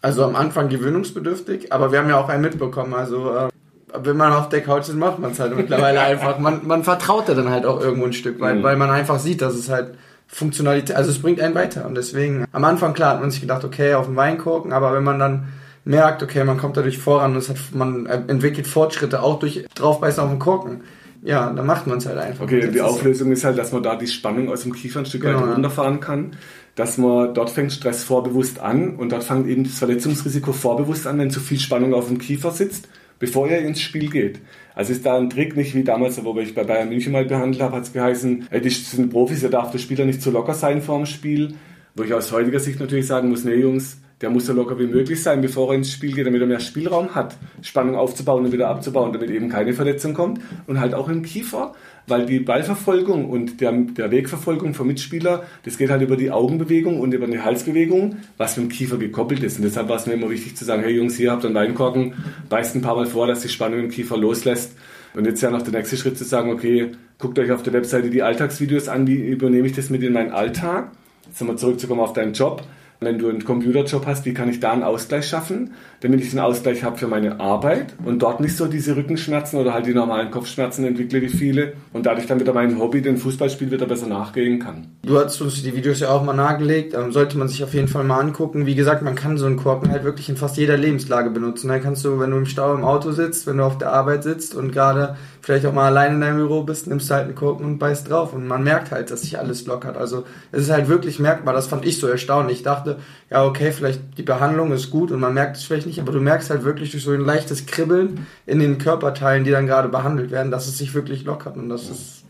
Also 0.00 0.24
am 0.24 0.36
Anfang 0.36 0.68
gewöhnungsbedürftig, 0.68 1.72
aber 1.72 1.90
wir 1.90 1.98
haben 1.98 2.08
ja 2.08 2.20
auch 2.20 2.28
einen 2.28 2.42
mitbekommen. 2.42 2.94
Also 2.94 3.34
äh, 3.34 3.48
wenn 3.92 4.16
man 4.16 4.32
auf 4.32 4.48
der 4.48 4.60
Couch 4.60 4.88
ist, 4.88 4.94
macht 4.94 5.18
man 5.18 5.32
es 5.32 5.40
halt 5.40 5.56
mittlerweile 5.56 6.00
einfach. 6.02 6.38
Man, 6.38 6.66
man 6.66 6.84
vertraut 6.84 7.28
ja 7.28 7.34
dann 7.34 7.50
halt 7.50 7.66
auch 7.66 7.80
irgendwo 7.80 8.06
ein 8.06 8.12
Stück 8.12 8.38
weit, 8.40 8.58
mhm. 8.58 8.62
weil 8.62 8.76
man 8.76 8.90
einfach 8.90 9.18
sieht, 9.18 9.42
dass 9.42 9.54
es 9.54 9.68
halt 9.68 9.94
Funktionalität, 10.28 10.94
also 10.94 11.10
es 11.10 11.20
bringt 11.20 11.40
einen 11.40 11.54
weiter. 11.54 11.86
Und 11.86 11.96
deswegen, 11.96 12.44
am 12.52 12.64
Anfang 12.64 12.92
klar 12.92 13.14
hat 13.14 13.20
man 13.20 13.30
sich 13.30 13.40
gedacht, 13.40 13.64
okay, 13.64 13.94
auf 13.94 14.06
den 14.06 14.14
Wein 14.14 14.38
gucken, 14.38 14.72
aber 14.72 14.92
wenn 14.92 15.02
man 15.02 15.18
dann 15.18 15.48
merkt, 15.88 16.22
okay, 16.22 16.44
man 16.44 16.58
kommt 16.58 16.76
dadurch 16.76 16.98
voran 16.98 17.34
es 17.34 17.48
hat, 17.48 17.56
man 17.72 18.06
entwickelt 18.06 18.66
Fortschritte 18.66 19.22
auch 19.22 19.38
durch 19.38 19.64
draufbeißen 19.74 20.22
auf 20.22 20.28
den 20.28 20.38
Korken. 20.38 20.82
Ja, 21.22 21.50
dann 21.50 21.66
macht 21.66 21.86
man 21.86 21.98
es 21.98 22.06
halt 22.06 22.18
einfach. 22.18 22.44
Okay, 22.44 22.70
die 22.70 22.80
Auflösung 22.80 23.32
ist 23.32 23.42
halt, 23.42 23.58
dass 23.58 23.72
man 23.72 23.82
da 23.82 23.96
die 23.96 24.06
Spannung 24.06 24.50
aus 24.50 24.62
dem 24.62 24.72
Kiefer 24.72 25.00
ein 25.00 25.06
Stück 25.06 25.22
genau, 25.22 25.40
weit 25.40 25.54
runterfahren 25.54 25.98
kann. 25.98 26.36
Dass 26.76 26.96
man 26.98 27.34
dort 27.34 27.50
fängt 27.50 27.72
Stress 27.72 28.04
vorbewusst 28.04 28.60
an 28.60 28.96
und 28.96 29.10
dort 29.10 29.24
fängt 29.24 29.48
eben 29.48 29.64
das 29.64 29.78
Verletzungsrisiko 29.78 30.52
vorbewusst 30.52 31.06
an, 31.06 31.18
wenn 31.18 31.30
zu 31.30 31.40
viel 31.40 31.58
Spannung 31.58 31.94
auf 31.94 32.06
dem 32.06 32.18
Kiefer 32.18 32.52
sitzt, 32.52 32.88
bevor 33.18 33.48
er 33.48 33.62
ins 33.62 33.80
Spiel 33.80 34.10
geht. 34.10 34.38
Also 34.76 34.92
ist 34.92 35.04
da 35.04 35.16
ein 35.16 35.30
Trick 35.30 35.56
nicht 35.56 35.74
wie 35.74 35.82
damals, 35.82 36.22
wo 36.22 36.38
ich 36.38 36.54
bei 36.54 36.62
Bayern 36.62 36.90
München 36.90 37.12
mal 37.12 37.24
behandelt 37.24 37.62
habe, 37.62 37.76
hat 37.76 37.82
es 37.84 37.92
geheißen, 37.92 38.46
ey, 38.50 38.60
die 38.60 38.68
sind 38.68 39.10
Profis, 39.10 39.40
da 39.40 39.48
darf 39.48 39.72
der 39.72 39.78
Spieler 39.78 40.04
nicht 40.04 40.22
zu 40.22 40.30
locker 40.30 40.54
sein 40.54 40.82
vor 40.82 40.98
dem 40.98 41.06
Spiel. 41.06 41.54
Wo 41.96 42.04
ich 42.04 42.14
aus 42.14 42.30
heutiger 42.30 42.60
Sicht 42.60 42.78
natürlich 42.78 43.08
sagen 43.08 43.28
muss, 43.28 43.42
nee 43.42 43.56
Jungs, 43.56 43.96
der 44.20 44.30
muss 44.30 44.46
so 44.46 44.52
locker 44.52 44.78
wie 44.78 44.86
möglich 44.86 45.22
sein, 45.22 45.40
bevor 45.40 45.70
er 45.70 45.76
ins 45.76 45.92
Spiel 45.92 46.12
geht, 46.12 46.26
damit 46.26 46.40
er 46.40 46.46
mehr 46.46 46.60
Spielraum 46.60 47.14
hat, 47.14 47.36
Spannung 47.62 47.94
aufzubauen 47.94 48.44
und 48.44 48.52
wieder 48.52 48.68
abzubauen, 48.68 49.12
damit 49.12 49.30
eben 49.30 49.48
keine 49.48 49.72
Verletzung 49.74 50.12
kommt. 50.14 50.40
Und 50.66 50.80
halt 50.80 50.94
auch 50.94 51.08
im 51.08 51.22
Kiefer, 51.22 51.74
weil 52.08 52.26
die 52.26 52.40
Ballverfolgung 52.40 53.30
und 53.30 53.60
der, 53.60 53.72
der 53.72 54.10
Wegverfolgung 54.10 54.74
vom 54.74 54.88
Mitspieler, 54.88 55.44
das 55.64 55.78
geht 55.78 55.90
halt 55.90 56.02
über 56.02 56.16
die 56.16 56.32
Augenbewegung 56.32 56.98
und 56.98 57.14
über 57.14 57.26
die 57.28 57.40
Halsbewegung, 57.40 58.16
was 58.36 58.56
mit 58.56 58.66
dem 58.66 58.70
Kiefer 58.70 58.98
gekoppelt 58.98 59.42
ist. 59.44 59.58
Und 59.58 59.64
deshalb 59.64 59.88
war 59.88 59.96
es 59.96 60.06
mir 60.06 60.14
immer 60.14 60.30
wichtig 60.30 60.56
zu 60.56 60.64
sagen, 60.64 60.82
hey 60.82 60.96
Jungs, 60.96 61.16
hier 61.16 61.30
habt 61.30 61.44
ihr 61.44 61.48
einen 61.48 61.54
Weinkorken, 61.54 62.14
beißt 62.48 62.74
ein 62.74 62.82
paar 62.82 62.96
Mal 62.96 63.06
vor, 63.06 63.28
dass 63.28 63.40
die 63.40 63.48
Spannung 63.48 63.78
im 63.78 63.90
Kiefer 63.90 64.16
loslässt. 64.16 64.76
Und 65.14 65.26
jetzt 65.26 65.40
ja 65.42 65.50
noch 65.50 65.62
der 65.62 65.72
nächste 65.72 65.96
Schritt 65.96 66.18
zu 66.18 66.24
sagen, 66.24 66.50
okay, 66.50 66.90
guckt 67.18 67.38
euch 67.38 67.52
auf 67.52 67.62
der 67.62 67.72
Webseite 67.72 68.10
die 68.10 68.22
Alltagsvideos 68.22 68.88
an, 68.88 69.06
wie 69.06 69.14
übernehme 69.14 69.66
ich 69.66 69.74
das 69.74 69.90
mit 69.90 70.02
in 70.02 70.12
meinen 70.12 70.32
Alltag. 70.32 70.90
Jetzt 71.26 71.40
nochmal 71.40 71.58
zurückzukommen 71.58 72.00
auf 72.00 72.14
deinen 72.14 72.32
Job 72.32 72.64
wenn 73.00 73.18
du 73.18 73.28
einen 73.28 73.44
Computerjob 73.44 74.06
hast, 74.06 74.24
wie 74.24 74.34
kann 74.34 74.48
ich 74.48 74.60
da 74.60 74.72
einen 74.72 74.82
Ausgleich 74.82 75.28
schaffen, 75.28 75.74
damit 76.00 76.20
ich 76.20 76.30
einen 76.30 76.40
Ausgleich 76.40 76.82
habe 76.82 76.98
für 76.98 77.06
meine 77.06 77.40
Arbeit 77.40 77.94
und 78.04 78.20
dort 78.20 78.40
nicht 78.40 78.56
so 78.56 78.66
diese 78.66 78.96
Rückenschmerzen 78.96 79.58
oder 79.58 79.72
halt 79.72 79.86
die 79.86 79.94
normalen 79.94 80.30
Kopfschmerzen 80.30 80.84
entwickle 80.84 81.22
wie 81.22 81.28
viele 81.28 81.74
und 81.92 82.06
dadurch 82.06 82.26
dann 82.26 82.40
wieder 82.40 82.52
mein 82.52 82.78
Hobby, 82.78 83.00
den 83.00 83.16
Fußballspiel, 83.16 83.70
wieder 83.70 83.86
besser 83.86 84.06
nachgehen 84.06 84.58
kann. 84.58 84.88
Du 85.02 85.18
hast 85.18 85.40
uns 85.40 85.62
die 85.62 85.74
Videos 85.74 86.00
ja 86.00 86.10
auch 86.10 86.24
mal 86.24 86.32
nahegelegt, 86.32 86.94
ähm, 86.94 87.12
sollte 87.12 87.38
man 87.38 87.48
sich 87.48 87.62
auf 87.62 87.74
jeden 87.74 87.88
Fall 87.88 88.04
mal 88.04 88.18
angucken. 88.18 88.66
Wie 88.66 88.74
gesagt, 88.74 89.02
man 89.02 89.14
kann 89.14 89.38
so 89.38 89.46
einen 89.46 89.56
Korken 89.56 89.90
halt 89.90 90.04
wirklich 90.04 90.28
in 90.28 90.36
fast 90.36 90.56
jeder 90.56 90.76
Lebenslage 90.76 91.30
benutzen. 91.30 91.68
Da 91.68 91.78
kannst 91.78 92.04
du, 92.04 92.18
wenn 92.18 92.30
du 92.30 92.36
im 92.36 92.46
Stau 92.46 92.74
im 92.74 92.84
Auto 92.84 93.12
sitzt, 93.12 93.46
wenn 93.46 93.58
du 93.58 93.64
auf 93.64 93.78
der 93.78 93.92
Arbeit 93.92 94.24
sitzt 94.24 94.54
und 94.54 94.72
gerade 94.72 95.16
vielleicht 95.48 95.64
auch 95.64 95.72
mal 95.72 95.86
allein 95.86 96.16
in 96.16 96.20
deinem 96.20 96.36
Büro 96.36 96.62
bist, 96.62 96.88
nimmst 96.88 97.08
du 97.08 97.14
halt 97.14 97.24
einen 97.24 97.34
Korken 97.34 97.64
und 97.64 97.78
beißt 97.78 98.10
drauf 98.10 98.34
und 98.34 98.46
man 98.46 98.62
merkt 98.62 98.90
halt, 98.90 99.10
dass 99.10 99.22
sich 99.22 99.38
alles 99.38 99.64
lockert. 99.64 99.96
Also 99.96 100.24
es 100.52 100.64
ist 100.64 100.70
halt 100.70 100.88
wirklich 100.88 101.18
merkbar, 101.18 101.54
das 101.54 101.68
fand 101.68 101.86
ich 101.86 101.96
so 101.96 102.06
erstaunlich. 102.06 102.58
Ich 102.58 102.62
dachte, 102.64 102.98
ja 103.30 103.46
okay, 103.46 103.72
vielleicht 103.72 104.18
die 104.18 104.22
Behandlung 104.22 104.72
ist 104.72 104.90
gut 104.90 105.10
und 105.10 105.20
man 105.20 105.32
merkt 105.32 105.56
es 105.56 105.64
vielleicht 105.64 105.86
nicht, 105.86 106.00
aber 106.00 106.12
du 106.12 106.20
merkst 106.20 106.50
halt 106.50 106.64
wirklich 106.64 106.90
durch 106.90 107.02
so 107.02 107.12
ein 107.12 107.22
leichtes 107.22 107.64
Kribbeln 107.64 108.26
in 108.44 108.58
den 108.58 108.76
Körperteilen, 108.76 109.44
die 109.44 109.50
dann 109.50 109.66
gerade 109.66 109.88
behandelt 109.88 110.30
werden, 110.30 110.52
dass 110.52 110.68
es 110.68 110.76
sich 110.76 110.92
wirklich 110.92 111.24
lockert 111.24 111.56
und 111.56 111.70
das 111.70 111.88
ist 111.88 112.24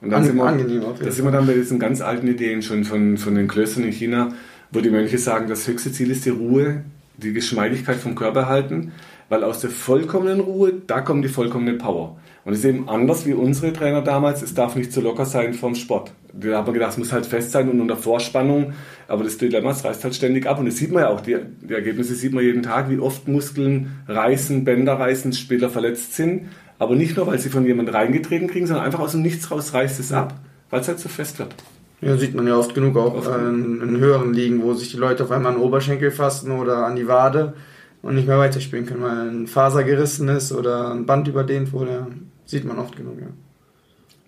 und 0.00 0.10
dann 0.10 0.22
sind 0.22 0.36
wir, 0.36 0.44
angenehm. 0.44 0.82
Da 1.02 1.10
sind 1.10 1.24
wir 1.24 1.32
dann 1.32 1.48
bei 1.48 1.54
diesen 1.54 1.80
ganz 1.80 2.02
alten 2.02 2.28
Ideen 2.28 2.62
schon 2.62 2.84
von, 2.84 3.18
von 3.18 3.34
den 3.34 3.48
Klöstern 3.48 3.82
in 3.82 3.90
China, 3.90 4.28
wo 4.70 4.78
die 4.80 4.90
Mönche 4.90 5.18
sagen, 5.18 5.48
das 5.48 5.66
höchste 5.66 5.90
Ziel 5.90 6.12
ist 6.12 6.24
die 6.24 6.30
Ruhe, 6.30 6.84
die 7.16 7.32
Geschmeidigkeit 7.32 7.96
vom 7.96 8.14
Körper 8.14 8.46
halten, 8.46 8.92
weil 9.28 9.42
aus 9.42 9.60
der 9.60 9.70
vollkommenen 9.70 10.38
Ruhe, 10.38 10.72
da 10.86 11.00
kommt 11.00 11.24
die 11.24 11.28
vollkommene 11.28 11.74
Power. 11.74 12.16
Und 12.44 12.52
es 12.52 12.58
ist 12.58 12.64
eben 12.66 12.88
anders 12.88 13.24
wie 13.26 13.32
unsere 13.32 13.72
Trainer 13.72 14.02
damals. 14.02 14.42
Es 14.42 14.52
darf 14.52 14.76
nicht 14.76 14.92
zu 14.92 15.00
locker 15.00 15.24
sein 15.24 15.54
vom 15.54 15.74
Sport. 15.74 16.12
Da 16.32 16.56
haben 16.56 16.66
wir 16.66 16.74
gedacht, 16.74 16.92
es 16.92 16.98
muss 16.98 17.12
halt 17.12 17.24
fest 17.24 17.52
sein 17.52 17.70
und 17.70 17.80
unter 17.80 17.96
Vorspannung. 17.96 18.74
Aber 19.08 19.24
das 19.24 19.38
Dilemma, 19.38 19.70
es 19.70 19.84
reißt 19.84 20.04
halt 20.04 20.14
ständig 20.14 20.46
ab. 20.46 20.58
Und 20.58 20.66
das 20.66 20.76
sieht 20.76 20.92
man 20.92 21.04
ja 21.04 21.08
auch. 21.08 21.22
Die, 21.22 21.36
die 21.62 21.72
Ergebnisse 21.72 22.14
sieht 22.14 22.34
man 22.34 22.44
jeden 22.44 22.62
Tag, 22.62 22.90
wie 22.90 22.98
oft 22.98 23.28
Muskeln 23.28 23.98
reißen, 24.08 24.64
Bänder 24.64 24.94
reißen, 24.94 25.32
Spieler 25.32 25.70
verletzt 25.70 26.14
sind. 26.14 26.48
Aber 26.78 26.96
nicht 26.96 27.16
nur, 27.16 27.26
weil 27.26 27.38
sie 27.38 27.48
von 27.48 27.64
jemandem 27.64 27.94
reingetreten 27.94 28.48
kriegen, 28.48 28.66
sondern 28.66 28.84
einfach 28.84 29.00
aus 29.00 29.12
dem 29.12 29.22
Nichts 29.22 29.50
raus 29.50 29.72
reißt 29.72 29.98
es 30.00 30.12
ab. 30.12 30.34
Weil 30.68 30.80
es 30.80 30.88
halt 30.88 30.98
so 30.98 31.08
fest 31.08 31.38
wird. 31.38 31.54
Ja, 32.02 32.18
sieht 32.18 32.34
man 32.34 32.46
ja 32.46 32.58
oft 32.58 32.74
genug 32.74 32.98
auch 32.98 33.14
oft. 33.14 33.30
in, 33.38 33.80
in 33.80 33.96
höheren 33.98 34.34
Ligen, 34.34 34.62
wo 34.62 34.74
sich 34.74 34.90
die 34.90 34.98
Leute 34.98 35.24
auf 35.24 35.30
einmal 35.30 35.52
an 35.52 35.58
den 35.58 35.64
Oberschenkel 35.64 36.10
fassen 36.10 36.50
oder 36.50 36.84
an 36.84 36.96
die 36.96 37.08
Wade 37.08 37.54
und 38.02 38.16
nicht 38.16 38.28
mehr 38.28 38.38
weiterspielen 38.38 38.84
können, 38.84 39.02
weil 39.02 39.30
ein 39.30 39.46
Faser 39.46 39.84
gerissen 39.84 40.28
ist 40.28 40.52
oder 40.52 40.92
ein 40.92 41.06
Band 41.06 41.28
überdehnt 41.28 41.72
wurde. 41.72 42.08
Sieht 42.46 42.64
man 42.64 42.78
oft 42.78 42.96
genug, 42.96 43.18
ja. 43.20 43.26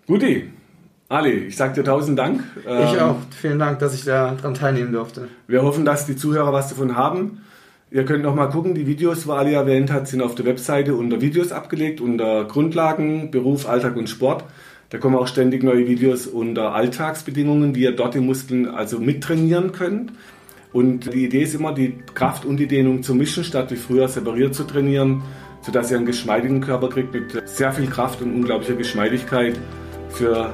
Guti, 0.07 0.49
Ali, 1.09 1.31
ich 1.31 1.55
sage 1.55 1.75
dir 1.75 1.83
tausend 1.83 2.19
Dank. 2.19 2.43
Ich 2.59 2.65
ähm, 2.67 2.99
auch. 2.99 3.15
Vielen 3.31 3.59
Dank, 3.59 3.79
dass 3.79 3.93
ich 3.93 4.03
daran 4.03 4.53
teilnehmen 4.53 4.91
durfte. 4.91 5.29
Wir 5.47 5.63
hoffen, 5.63 5.85
dass 5.85 6.05
die 6.05 6.15
Zuhörer 6.15 6.51
was 6.51 6.69
davon 6.69 6.95
haben. 6.95 7.41
Ihr 7.89 8.03
könnt 8.03 8.23
noch 8.23 8.35
mal 8.35 8.47
gucken, 8.47 8.75
die 8.75 8.85
Videos, 8.85 9.25
wo 9.27 9.31
Ali 9.31 9.53
erwähnt 9.53 9.91
hat, 9.91 10.09
sind 10.09 10.21
auf 10.21 10.35
der 10.35 10.45
Webseite 10.45 10.95
unter 10.95 11.21
Videos 11.21 11.53
abgelegt, 11.53 12.01
unter 12.01 12.43
Grundlagen, 12.43 13.31
Beruf, 13.31 13.69
Alltag 13.69 13.95
und 13.95 14.09
Sport. 14.09 14.43
Da 14.89 14.97
kommen 14.97 15.15
auch 15.15 15.27
ständig 15.27 15.63
neue 15.63 15.87
Videos 15.87 16.27
unter 16.27 16.73
Alltagsbedingungen, 16.73 17.75
wie 17.75 17.83
ihr 17.83 17.95
dort 17.95 18.13
die 18.13 18.19
Muskeln 18.19 18.67
also 18.67 18.99
mittrainieren 18.99 19.71
könnt. 19.71 20.11
Und 20.73 21.13
die 21.13 21.25
Idee 21.25 21.43
ist 21.43 21.55
immer, 21.55 21.73
die 21.73 21.95
Kraft 22.13 22.43
und 22.43 22.57
die 22.57 22.67
Dehnung 22.67 23.03
zu 23.03 23.15
mischen, 23.15 23.45
statt 23.45 23.71
wie 23.71 23.77
früher 23.77 24.09
separiert 24.09 24.53
zu 24.53 24.65
trainieren 24.65 25.23
sodass 25.67 25.91
ihr 25.91 25.97
einen 25.97 26.05
geschmeidigen 26.05 26.61
Körper 26.61 26.87
kriegt 26.87 27.13
mit 27.13 27.45
sehr 27.45 27.73
viel 27.73 27.89
Kraft 27.89 28.21
und 28.21 28.33
unglaublicher 28.33 28.75
Geschmeidigkeit 28.75 29.59
für 30.09 30.53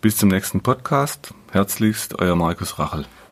Bis 0.00 0.16
zum 0.16 0.30
nächsten 0.30 0.60
Podcast. 0.60 1.32
Herzlichst, 1.52 2.18
euer 2.18 2.34
Markus 2.34 2.78
Rachel. 2.78 3.06